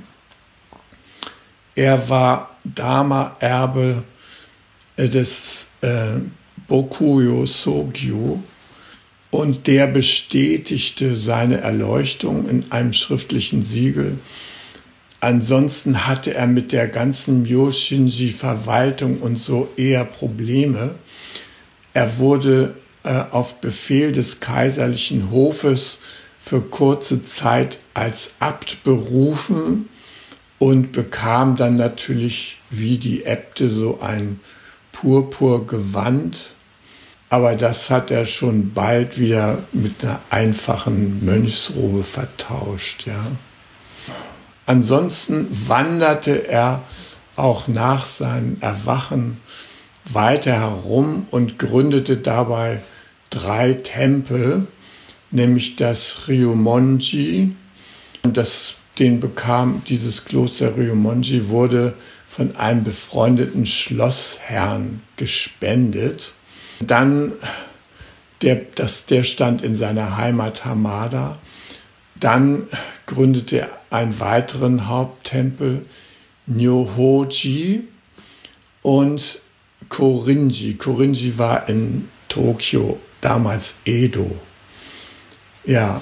[1.74, 4.02] Er war Dama-Erbe
[4.96, 6.12] des äh,
[6.66, 8.42] Bokuyo Sogyo,
[9.30, 14.18] und der bestätigte seine Erleuchtung in einem schriftlichen Siegel.
[15.22, 20.96] Ansonsten hatte er mit der ganzen Yoshinji-Verwaltung und so eher Probleme.
[21.94, 26.00] Er wurde äh, auf Befehl des kaiserlichen Hofes
[26.40, 29.88] für kurze Zeit als Abt berufen
[30.58, 34.40] und bekam dann natürlich wie die Äbte so ein
[34.90, 36.56] Purpurgewand.
[37.28, 43.06] Aber das hat er schon bald wieder mit einer einfachen Mönchsrobe vertauscht.
[43.06, 43.24] Ja.
[44.66, 46.82] Ansonsten wanderte er
[47.36, 49.38] auch nach seinem Erwachen
[50.04, 52.80] weiter herum und gründete dabei
[53.30, 54.66] drei Tempel,
[55.30, 57.56] nämlich das Ryumonji.
[58.22, 61.94] Das, den bekam dieses Kloster Ryumonji, wurde
[62.28, 66.32] von einem befreundeten Schlossherrn gespendet.
[66.80, 67.32] Dann,
[68.42, 71.38] der, das, der stand in seiner Heimat Hamada.
[72.18, 72.66] Dann
[73.12, 75.84] gründete er einen weiteren Haupttempel,
[76.46, 77.84] Nyohoji
[78.82, 79.38] und
[79.88, 80.74] Korinji.
[80.74, 84.34] Korinji war in Tokio, damals Edo.
[85.64, 86.00] Ja,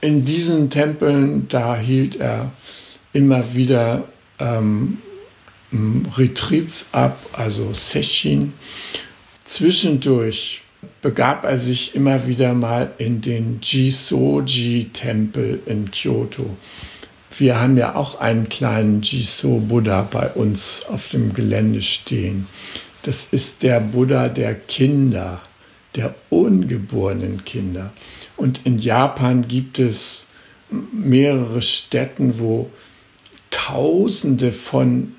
[0.00, 2.52] in diesen Tempeln, da hielt er
[3.12, 4.98] immer wieder ähm,
[6.16, 8.52] Retreats ab, also Session.
[9.44, 10.61] Zwischendurch
[11.02, 16.56] begab er sich immer wieder mal in den Jisoji-Tempel in Kyoto.
[17.36, 22.46] Wir haben ja auch einen kleinen Jiso-Buddha bei uns auf dem Gelände stehen.
[23.02, 25.40] Das ist der Buddha der Kinder,
[25.96, 27.92] der ungeborenen Kinder.
[28.36, 30.26] Und in Japan gibt es
[30.92, 32.70] mehrere Städten, wo
[33.50, 35.14] Tausende von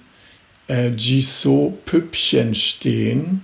[0.68, 3.44] äh, Jiso-Püppchen stehen.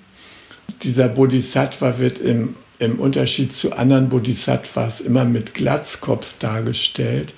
[0.84, 7.34] Dieser Bodhisattva wird im, im Unterschied zu anderen Bodhisattvas immer mit Glatzkopf dargestellt.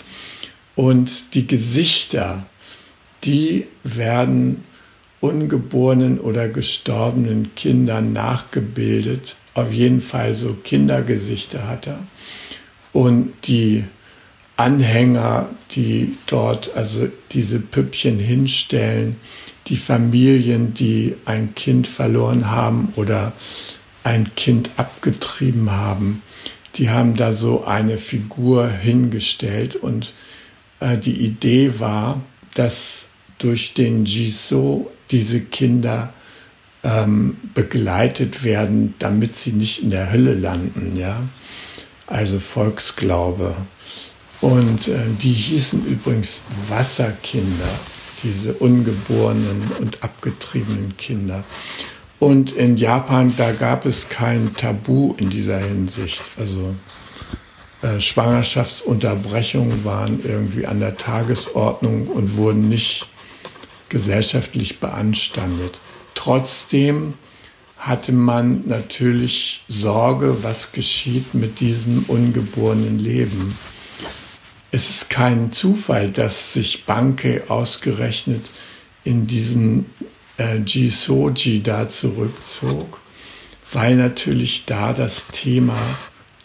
[0.75, 2.45] Und die Gesichter,
[3.23, 4.63] die werden
[5.19, 9.35] ungeborenen oder gestorbenen Kindern nachgebildet.
[9.53, 11.99] Auf jeden Fall so Kindergesichter hat er.
[12.93, 13.85] Und die
[14.57, 19.15] Anhänger, die dort also diese Püppchen hinstellen,
[19.71, 23.31] die Familien, die ein Kind verloren haben oder
[24.03, 26.21] ein Kind abgetrieben haben,
[26.75, 30.13] die haben da so eine Figur hingestellt und
[30.81, 32.21] äh, die Idee war,
[32.53, 33.07] dass
[33.37, 36.13] durch den Jiso diese Kinder
[36.83, 41.21] ähm, begleitet werden, damit sie nicht in der Hölle landen, ja.
[42.07, 43.55] Also Volksglaube.
[44.41, 47.69] Und äh, die hießen übrigens Wasserkinder,
[48.23, 51.43] diese ungeborenen und abgetriebenen Kinder.
[52.19, 56.21] Und in Japan, da gab es kein Tabu in dieser Hinsicht.
[56.37, 56.75] Also
[57.81, 63.07] äh, Schwangerschaftsunterbrechungen waren irgendwie an der Tagesordnung und wurden nicht
[63.89, 65.79] gesellschaftlich beanstandet.
[66.13, 67.15] Trotzdem
[67.77, 73.57] hatte man natürlich Sorge, was geschieht mit diesem ungeborenen Leben.
[74.71, 78.45] Es ist kein Zufall, dass sich Banke ausgerechnet
[79.03, 79.85] in diesen
[80.37, 82.99] äh, Jisoji da zurückzog,
[83.73, 85.77] weil natürlich da das Thema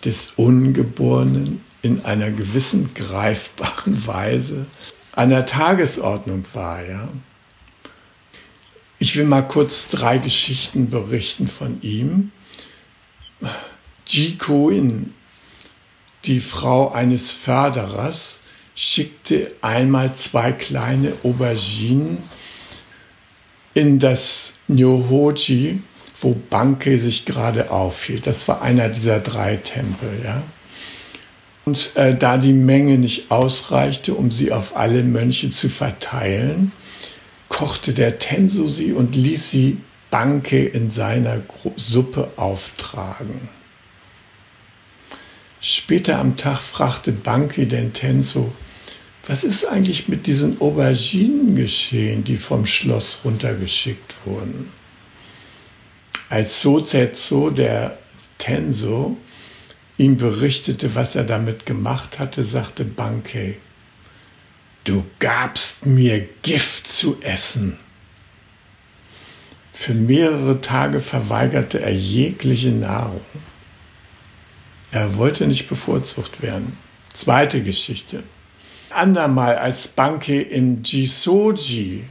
[0.04, 4.66] des Ungeborenen in einer gewissen greifbaren Weise
[5.12, 6.84] an der Tagesordnung war.
[6.84, 7.08] Ja?
[8.98, 12.32] Ich will mal kurz drei Geschichten berichten von ihm.
[14.06, 15.14] Ji Koin,
[16.26, 18.40] die Frau eines Förderers,
[18.74, 22.18] schickte einmal zwei kleine Auberginen
[23.74, 25.80] in das Nyohoji,
[26.20, 28.26] wo Banke sich gerade aufhielt.
[28.26, 30.20] Das war einer dieser drei Tempel.
[30.22, 30.42] Ja?
[31.64, 36.72] Und äh, da die Menge nicht ausreichte, um sie auf alle Mönche zu verteilen,
[37.48, 39.78] kochte der Tenso sie und ließ sie
[40.10, 41.42] Banke in seiner
[41.76, 43.55] Suppe auftragen.
[45.60, 48.52] Später am Tag fragte Banke den Tenso,
[49.26, 54.70] was ist eigentlich mit diesen Auberginen geschehen, die vom Schloss runtergeschickt wurden?
[56.28, 57.98] Als Sozetsu, der
[58.38, 59.16] Tenso,
[59.96, 63.58] ihm berichtete, was er damit gemacht hatte, sagte Bankei,
[64.84, 67.76] Du gabst mir Gift zu essen.
[69.72, 73.20] Für mehrere Tage verweigerte er jegliche Nahrung.
[74.96, 76.74] Er wollte nicht bevorzugt werden.
[77.12, 78.22] Zweite Geschichte.
[78.88, 82.04] Andermal, als Banke in Jisoji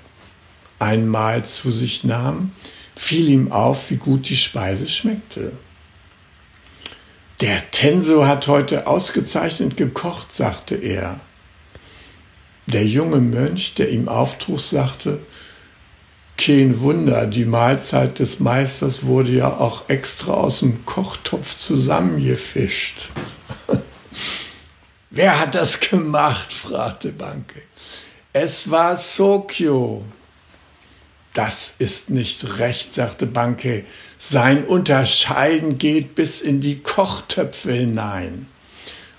[0.78, 2.52] einmal zu sich nahm,
[2.96, 5.54] fiel ihm auf, wie gut die Speise schmeckte.
[7.42, 11.20] Der Tenso hat heute ausgezeichnet gekocht, sagte er.
[12.68, 15.22] Der junge Mönch, der ihm auftrug, sagte,
[16.38, 23.10] kein Wunder, die Mahlzeit des Meisters wurde ja auch extra aus dem Kochtopf zusammengefischt.
[25.10, 26.52] Wer hat das gemacht?
[26.52, 27.62] fragte Banke.
[28.34, 30.04] Es war Sokyo.
[31.34, 33.86] Das ist nicht recht, sagte Banke.
[34.18, 38.48] Sein Unterscheiden geht bis in die Kochtöpfe hinein.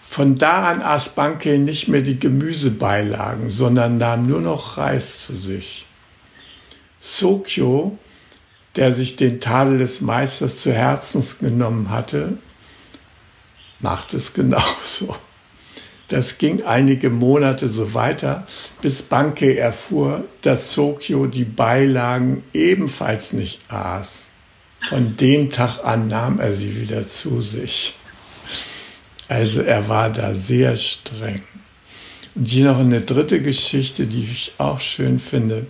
[0.06, 5.36] Von da an aß Banke nicht mehr die Gemüsebeilagen, sondern nahm nur noch Reis zu
[5.36, 5.85] sich.
[7.06, 7.96] Sokyo,
[8.74, 12.36] der sich den Tadel des Meisters zu Herzen genommen hatte,
[13.78, 15.14] macht es genauso.
[16.08, 18.46] Das ging einige Monate so weiter,
[18.80, 24.30] bis Banke erfuhr, dass Sokyo die Beilagen ebenfalls nicht aß.
[24.88, 27.94] Von dem Tag an nahm er sie wieder zu sich.
[29.28, 31.42] Also er war da sehr streng.
[32.34, 35.66] Und hier noch eine dritte Geschichte, die ich auch schön finde.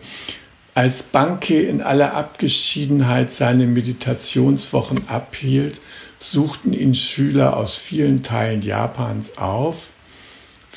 [0.77, 5.81] Als Banke in aller Abgeschiedenheit seine Meditationswochen abhielt,
[6.21, 9.89] suchten ihn Schüler aus vielen Teilen Japans auf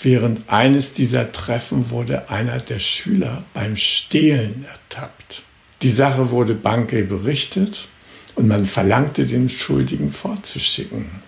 [0.02, 5.44] Während eines dieser Treffen wurde einer der Schüler beim Stehlen ertappt.
[5.82, 7.90] Die Sache wurde Banke berichtet
[8.36, 11.22] und man verlangte den Schuldigen fortzuschicken.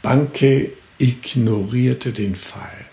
[0.00, 2.86] Banke ignorierte den Fall.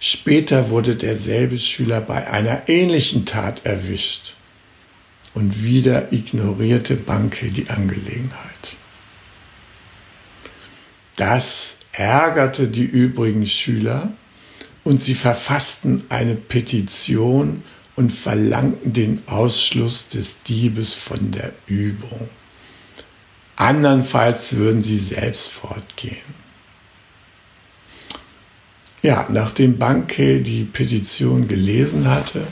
[0.00, 4.34] Später wurde derselbe Schüler bei einer ähnlichen Tat erwischt
[5.34, 8.76] und wieder ignorierte Banke die Angelegenheit.
[11.16, 14.12] Das ärgerte die übrigen Schüler
[14.84, 17.62] und sie verfassten eine Petition
[17.96, 22.28] und verlangten den Ausschluss des Diebes von der Übung.
[23.56, 26.45] Andernfalls würden sie selbst fortgehen.
[29.02, 32.46] Ja, nachdem Banke die Petition gelesen hatte,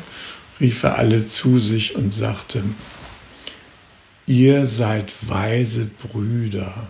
[0.61, 2.63] rief er alle zu sich und sagte,
[4.27, 6.89] ihr seid weise Brüder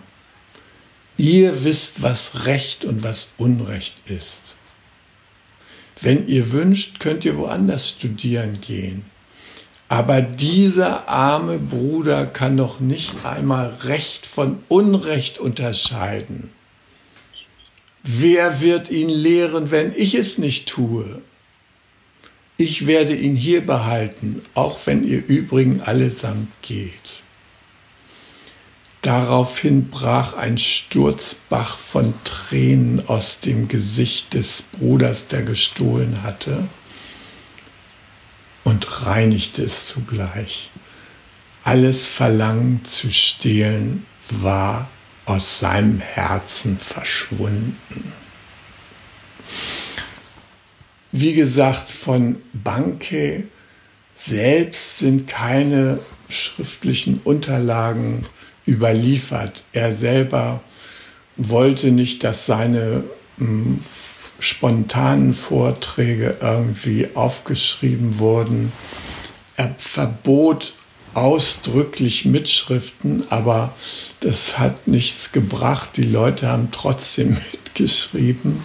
[1.17, 4.41] Ihr wisst, was Recht und was Unrecht ist.
[6.01, 9.05] Wenn ihr wünscht, könnt ihr woanders studieren gehen.
[9.87, 16.51] Aber dieser arme Bruder kann noch nicht einmal Recht von Unrecht unterscheiden.
[18.07, 21.23] Wer wird ihn lehren, wenn ich es nicht tue?
[22.55, 27.23] Ich werde ihn hier behalten, auch wenn ihr übrigen allesamt geht.
[29.01, 36.67] Daraufhin brach ein Sturzbach von Tränen aus dem Gesicht des Bruders, der gestohlen hatte,
[38.63, 40.69] und reinigte es zugleich.
[41.63, 44.89] Alles Verlangen zu stehlen war
[45.25, 48.13] aus seinem Herzen verschwunden.
[51.11, 53.45] Wie gesagt, von Banke
[54.13, 55.99] selbst sind keine
[56.29, 58.25] schriftlichen Unterlagen
[58.67, 59.63] überliefert.
[59.73, 60.61] Er selber
[61.37, 63.03] wollte nicht, dass seine
[63.37, 63.79] hm,
[64.39, 68.71] spontanen Vorträge irgendwie aufgeschrieben wurden.
[69.57, 70.73] Er verbot
[71.15, 73.73] ausdrücklich Mitschriften, aber
[74.19, 75.91] das hat nichts gebracht.
[75.97, 78.63] Die Leute haben trotzdem mitgeschrieben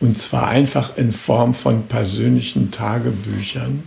[0.00, 3.84] und zwar einfach in Form von persönlichen Tagebüchern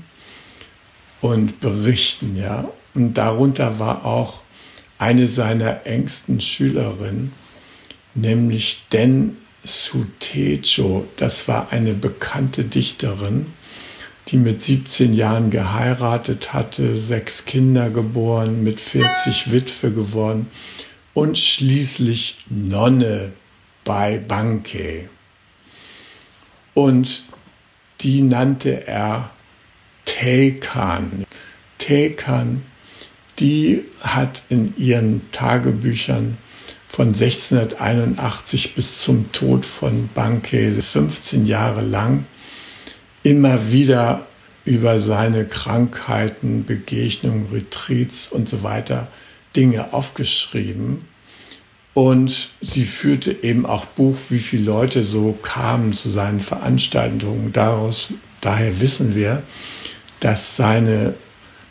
[1.21, 2.67] und Berichten, ja.
[2.93, 4.41] Und darunter war auch
[4.97, 7.31] eine seiner engsten Schülerinnen,
[8.13, 11.07] nämlich Den Sutejo.
[11.15, 13.45] Das war eine bekannte Dichterin,
[14.27, 20.47] die mit 17 Jahren geheiratet hatte, sechs Kinder geboren, mit 40 Witwe geworden
[21.13, 23.33] und schließlich Nonne
[23.83, 25.09] bei Banke.
[26.73, 27.23] Und
[28.01, 29.31] die nannte er
[30.05, 31.25] Tekan.
[31.77, 32.63] Tekan
[33.41, 36.37] die hat in ihren Tagebüchern
[36.87, 42.25] von 1681 bis zum Tod von Bankese 15 Jahre lang
[43.23, 44.25] immer wieder
[44.65, 49.07] über seine Krankheiten, Begegnungen, Retreats und so weiter
[49.55, 51.05] Dinge aufgeschrieben.
[51.93, 57.51] Und sie führte eben auch Buch, wie viele Leute so kamen zu seinen Veranstaltungen.
[57.51, 58.09] Daraus,
[58.39, 59.43] daher wissen wir,
[60.21, 61.15] dass seine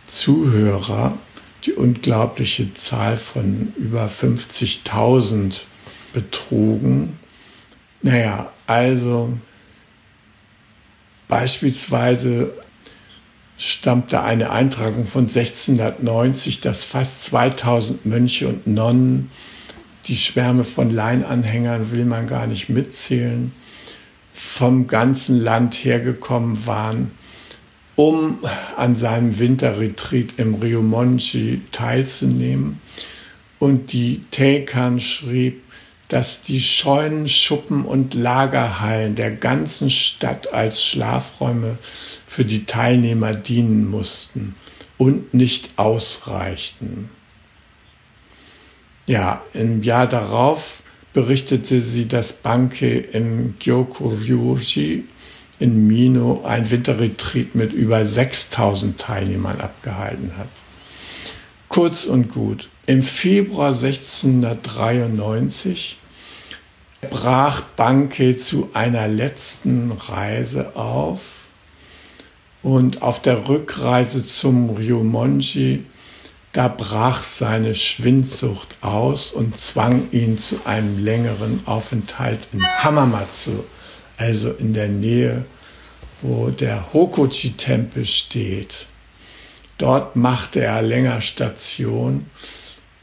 [0.06, 1.16] Zuhörer
[1.64, 5.60] die unglaubliche Zahl von über 50.000
[6.12, 7.18] betrugen.
[8.02, 9.38] Naja, also
[11.30, 12.52] beispielsweise
[13.56, 19.30] stammte eine Eintragung von 1690, dass fast 2000 Mönche und Nonnen
[20.06, 23.52] die Schwärme von Leinanhängern will man gar nicht mitzählen,
[24.32, 27.10] vom ganzen Land hergekommen waren,
[27.96, 28.38] um
[28.76, 32.80] an seinem Winterretreat im Rio Monchi teilzunehmen.
[33.58, 35.62] Und die Tekan schrieb,
[36.10, 41.78] dass die Scheunen, Schuppen und Lagerhallen der ganzen Stadt als Schlafräume
[42.26, 44.56] für die Teilnehmer dienen mussten
[44.98, 47.10] und nicht ausreichten.
[49.06, 50.82] Ja, im Jahr darauf
[51.12, 55.04] berichtete sie, dass Banke in Gyokuryuji
[55.60, 60.48] in Mino ein Winterretreat mit über 6000 Teilnehmern abgehalten hat.
[61.68, 65.98] Kurz und gut, im Februar 1693
[67.08, 71.46] brach Banke zu einer letzten Reise auf
[72.62, 75.86] und auf der Rückreise zum Ryomonji,
[76.52, 83.64] da brach seine Schwindsucht aus und zwang ihn zu einem längeren Aufenthalt in Hamamatsu,
[84.18, 85.44] also in der Nähe,
[86.20, 88.86] wo der Hokochi-Tempel steht.
[89.78, 92.26] Dort machte er länger Station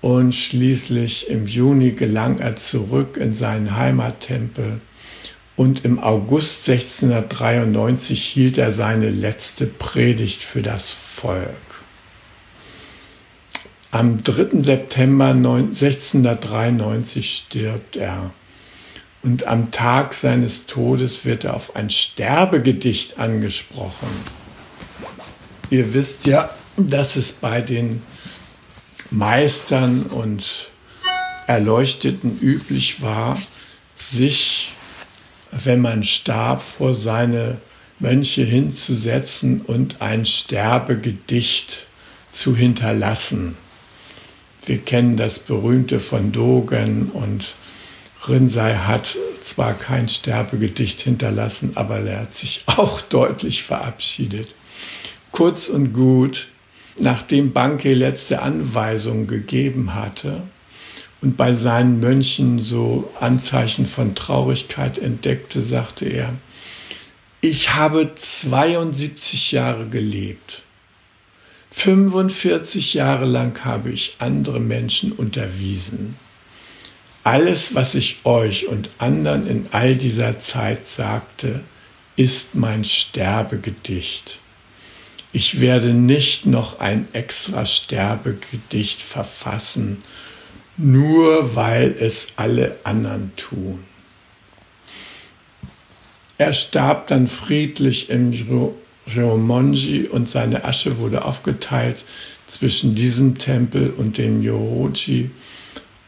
[0.02, 4.80] und schließlich im Juni gelang er zurück in seinen Heimattempel
[5.58, 11.50] und im August 1693 hielt er seine letzte Predigt für das Volk.
[13.90, 14.62] Am 3.
[14.62, 18.34] September 1693 stirbt er.
[19.24, 24.10] Und am Tag seines Todes wird er auf ein Sterbegedicht angesprochen.
[25.72, 28.04] Ihr wisst ja, dass es bei den
[29.12, 30.72] Meistern und
[31.48, 33.38] Erleuchteten üblich war,
[33.96, 34.74] sich,
[35.52, 37.58] wenn man starb, vor seine
[38.00, 41.88] Mönche hinzusetzen und ein Sterbegedicht
[42.32, 43.58] zu hinterlassen.
[44.66, 47.56] Wir kennen das berühmte von Dogen und
[48.28, 54.54] Rinsei hat zwar kein Sterbegedicht hinterlassen, aber er hat sich auch deutlich verabschiedet.
[55.32, 56.48] Kurz und gut,
[57.00, 60.42] nachdem Banke letzte Anweisungen gegeben hatte
[61.22, 66.34] und bei seinen Mönchen so Anzeichen von Traurigkeit entdeckte, sagte er,
[67.42, 70.64] ich habe 72 Jahre gelebt.
[71.72, 76.16] 45 Jahre lang habe ich andere Menschen unterwiesen.
[77.24, 81.62] Alles, was ich euch und anderen in all dieser Zeit sagte,
[82.16, 84.40] ist mein Sterbegedicht.
[85.34, 90.04] Ich werde nicht noch ein extra Sterbegedicht verfassen,
[90.78, 93.84] nur weil es alle anderen tun.
[96.38, 98.32] Er starb dann friedlich im
[99.16, 102.06] Ryomonji und seine Asche wurde aufgeteilt
[102.46, 105.32] zwischen diesem Tempel und dem Yohoji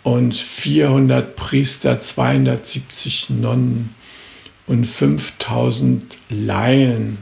[0.04, 3.96] und 400 Priester, 270 Nonnen
[4.68, 7.18] und 5000 Laien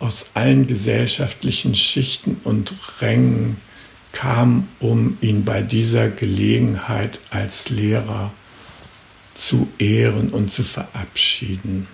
[0.00, 3.58] aus allen gesellschaftlichen Schichten und Rängen
[4.12, 8.32] kam, um ihn bei dieser Gelegenheit als Lehrer
[9.34, 11.86] zu ehren und zu verabschieden.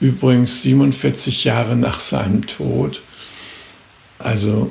[0.00, 3.02] Übrigens 47 Jahre nach seinem Tod,
[4.18, 4.70] also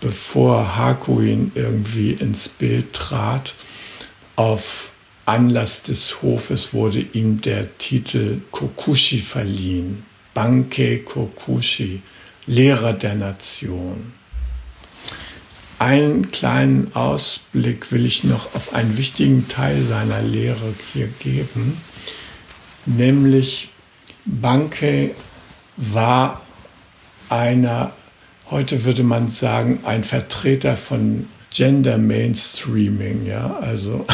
[0.00, 3.54] bevor Hakuin irgendwie ins Bild trat,
[4.36, 4.92] auf
[5.24, 10.04] Anlass des Hofes wurde ihm der Titel Kokushi verliehen.
[10.36, 12.02] Banke Kokushi,
[12.46, 14.12] Lehrer der Nation.
[15.78, 21.80] Einen kleinen Ausblick will ich noch auf einen wichtigen Teil seiner Lehre hier geben,
[22.84, 23.70] nämlich
[24.26, 25.12] Banke
[25.78, 26.42] war
[27.30, 27.92] einer,
[28.50, 34.04] heute würde man sagen, ein Vertreter von Gender Mainstreaming, ja, also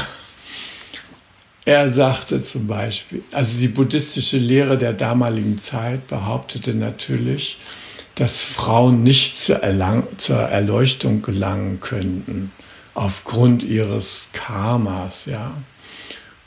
[1.65, 7.59] er sagte zum Beispiel, also die buddhistische Lehre der damaligen Zeit behauptete natürlich,
[8.17, 12.51] dass Frauen nicht zur, Erlang zur Erleuchtung gelangen könnten
[12.95, 15.55] aufgrund ihres Karmas, ja.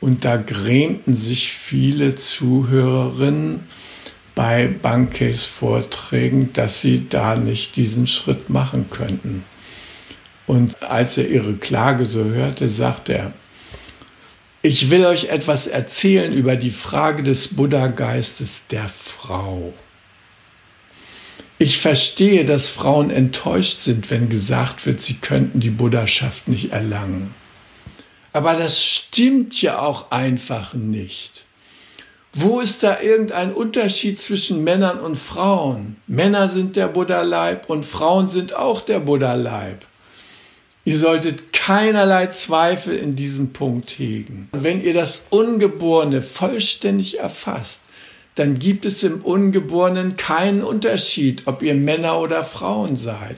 [0.02, 3.62] Und da grämten sich viele Zuhörerinnen
[4.36, 9.44] bei Bankes Vorträgen, dass sie da nicht diesen Schritt machen könnten.
[10.46, 13.34] Und als er ihre Klage so hörte, sagte er,
[14.66, 19.76] ich will euch etwas erzählen über die Frage des Buddha-Geistes der Frau.
[21.60, 27.36] Ich verstehe, dass Frauen enttäuscht sind, wenn gesagt wird, sie könnten die Buddhaschaft nicht erlangen.
[28.34, 31.46] Aber das stimmt ja auch einfach nicht.
[32.34, 35.98] Wo ist da irgendein Unterschied zwischen Männern und Frauen?
[36.08, 39.86] Männer sind der Buddha-Leib und Frauen sind auch der Buddha-Leib.
[40.86, 44.50] Ihr solltet keinerlei Zweifel in diesem Punkt hegen.
[44.52, 47.80] Wenn ihr das Ungeborene vollständig erfasst,
[48.36, 53.38] dann gibt es im Ungeborenen keinen Unterschied, ob ihr Männer oder Frauen seid.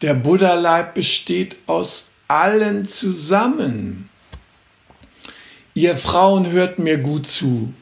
[0.00, 4.08] Der Buddha-Leib besteht aus allen zusammen.
[5.74, 7.74] Ihr Frauen hört mir gut zu.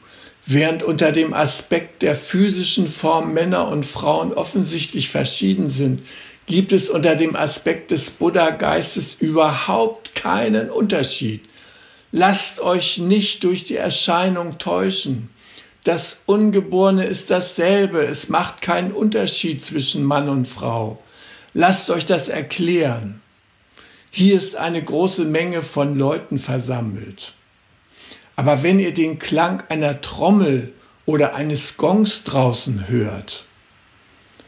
[0.45, 6.01] Während unter dem Aspekt der physischen Form Männer und Frauen offensichtlich verschieden sind,
[6.51, 11.45] gibt es unter dem Aspekt des Buddha-Geistes überhaupt keinen Unterschied.
[12.11, 15.29] Lasst euch nicht durch die Erscheinung täuschen.
[15.85, 18.05] Das Ungeborene ist dasselbe.
[18.05, 21.01] Es macht keinen Unterschied zwischen Mann und Frau.
[21.53, 23.21] Lasst euch das erklären.
[24.11, 27.33] Hier ist eine große Menge von Leuten versammelt.
[28.35, 30.73] Aber wenn ihr den Klang einer Trommel
[31.05, 33.45] oder eines Gongs draußen hört,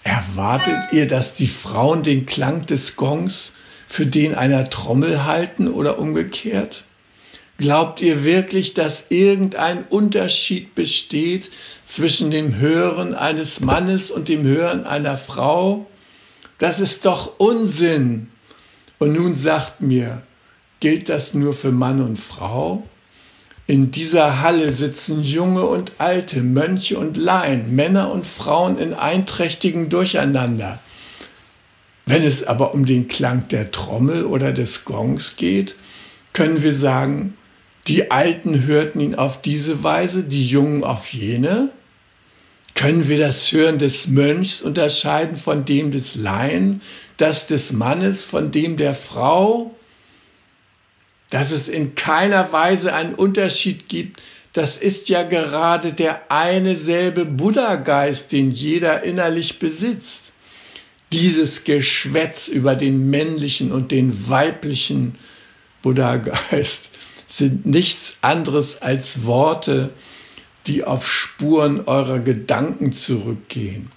[0.03, 3.53] erwartet ihr, dass die Frauen den Klang des Gongs
[3.87, 6.83] für den einer Trommel halten oder umgekehrt?
[7.57, 11.49] Glaubt ihr wirklich, dass irgendein Unterschied besteht
[11.85, 15.85] zwischen dem Hören eines Mannes und dem Hören einer Frau?
[16.57, 18.29] Das ist doch Unsinn.
[18.97, 20.23] Und nun sagt mir,
[20.79, 22.87] gilt das nur für Mann und Frau?
[23.65, 29.89] In dieser Halle sitzen junge und alte, Mönche und Laien, Männer und Frauen in einträchtigem
[29.89, 30.79] Durcheinander.
[32.05, 35.75] Wenn es aber um den Klang der Trommel oder des Gongs geht,
[36.33, 37.35] können wir sagen,
[37.87, 41.69] die Alten hörten ihn auf diese Weise, die Jungen auf jene.
[42.75, 46.81] Können wir das Hören des Mönchs unterscheiden von dem des Laien,
[47.15, 49.73] das des Mannes von dem der Frau?
[51.33, 54.21] Dass es in keiner Weise einen Unterschied gibt,
[54.53, 60.31] das ist ja gerade der eine selbe Buddha-Geist, den jeder innerlich besitzt.
[61.11, 65.15] Dieses Geschwätz über den männlichen und den weiblichen
[65.81, 66.89] Buddha-Geist
[67.27, 69.89] sind nichts anderes als Worte,
[70.67, 73.91] die auf Spuren eurer Gedanken zurückgehen.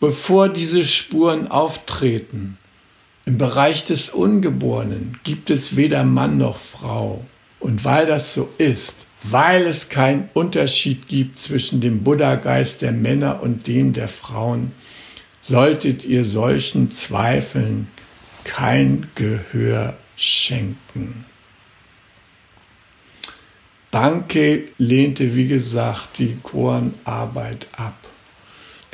[0.00, 2.56] Bevor diese Spuren auftreten,
[3.26, 7.24] im Bereich des Ungeborenen gibt es weder Mann noch Frau.
[7.58, 13.42] Und weil das so ist, weil es keinen Unterschied gibt zwischen dem Buddha-Geist der Männer
[13.42, 14.72] und dem der Frauen,
[15.40, 17.88] solltet ihr solchen Zweifeln
[18.44, 21.24] kein Gehör schenken.
[23.90, 28.03] Banke lehnte, wie gesagt, die Koranarbeit ab.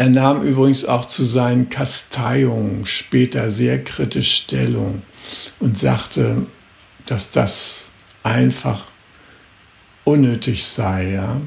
[0.00, 5.02] Er nahm übrigens auch zu seinen Kasteiungen später sehr kritisch Stellung
[5.58, 6.46] und sagte,
[7.04, 7.90] dass das
[8.22, 8.86] einfach
[10.04, 11.10] unnötig sei.
[11.10, 11.38] Ja.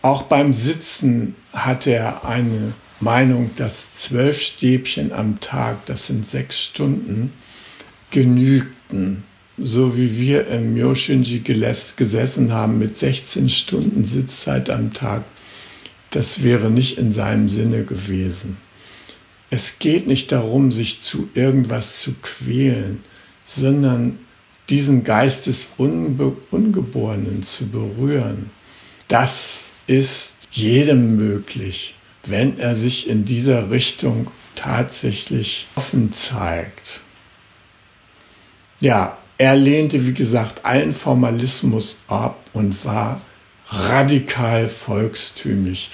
[0.00, 6.62] Auch beim Sitzen hatte er eine Meinung, dass zwölf Stäbchen am Tag, das sind sechs
[6.62, 7.32] Stunden,
[8.12, 9.24] genügten.
[9.56, 15.24] So wie wir im Myoshinji gesessen haben mit 16 Stunden Sitzzeit am Tag,
[16.10, 18.56] das wäre nicht in seinem Sinne gewesen.
[19.50, 23.02] Es geht nicht darum, sich zu irgendwas zu quälen,
[23.44, 24.18] sondern
[24.68, 28.50] diesen Geist des Unbe Ungeborenen zu berühren.
[29.08, 31.94] Das ist jedem möglich,
[32.26, 37.00] wenn er sich in dieser Richtung tatsächlich offen zeigt.
[38.80, 43.20] Ja, er lehnte, wie gesagt, allen Formalismus ab und war
[43.70, 45.90] radikal volkstümlich.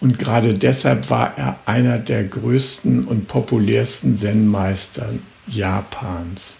[0.00, 5.10] Und gerade deshalb war er einer der größten und populärsten Zen-Meister
[5.46, 6.56] Japans.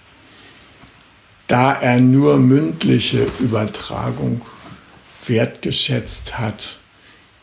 [1.47, 4.43] Da er nur mündliche Übertragung
[5.27, 6.79] wertgeschätzt hat,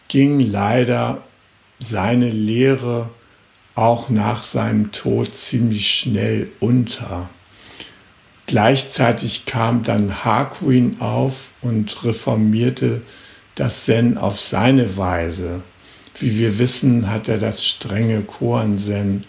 [0.08, 1.24] ging leider
[1.80, 3.10] seine Lehre
[3.76, 7.30] auch nach seinem Tod ziemlich schnell unter.
[8.46, 13.02] Gleichzeitig kam dann Hakuin auf und reformierte
[13.56, 15.64] das Zen auf seine Weise.
[16.20, 19.26] Wie wir wissen, hat er das strenge Koan-Zen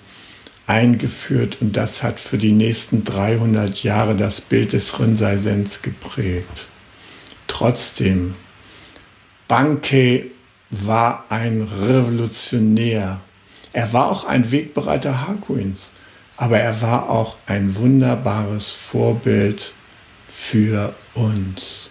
[0.66, 6.66] eingeführt und das hat für die nächsten 300 Jahre das Bild des Rinzai-Sens geprägt.
[7.46, 8.34] Trotzdem,
[9.48, 10.26] Bankei
[10.70, 13.20] war ein Revolutionär.
[13.72, 15.92] Er war auch ein Wegbereiter Hakuins
[16.38, 19.72] aber er war auch ein wunderbares Vorbild
[20.28, 21.90] für uns.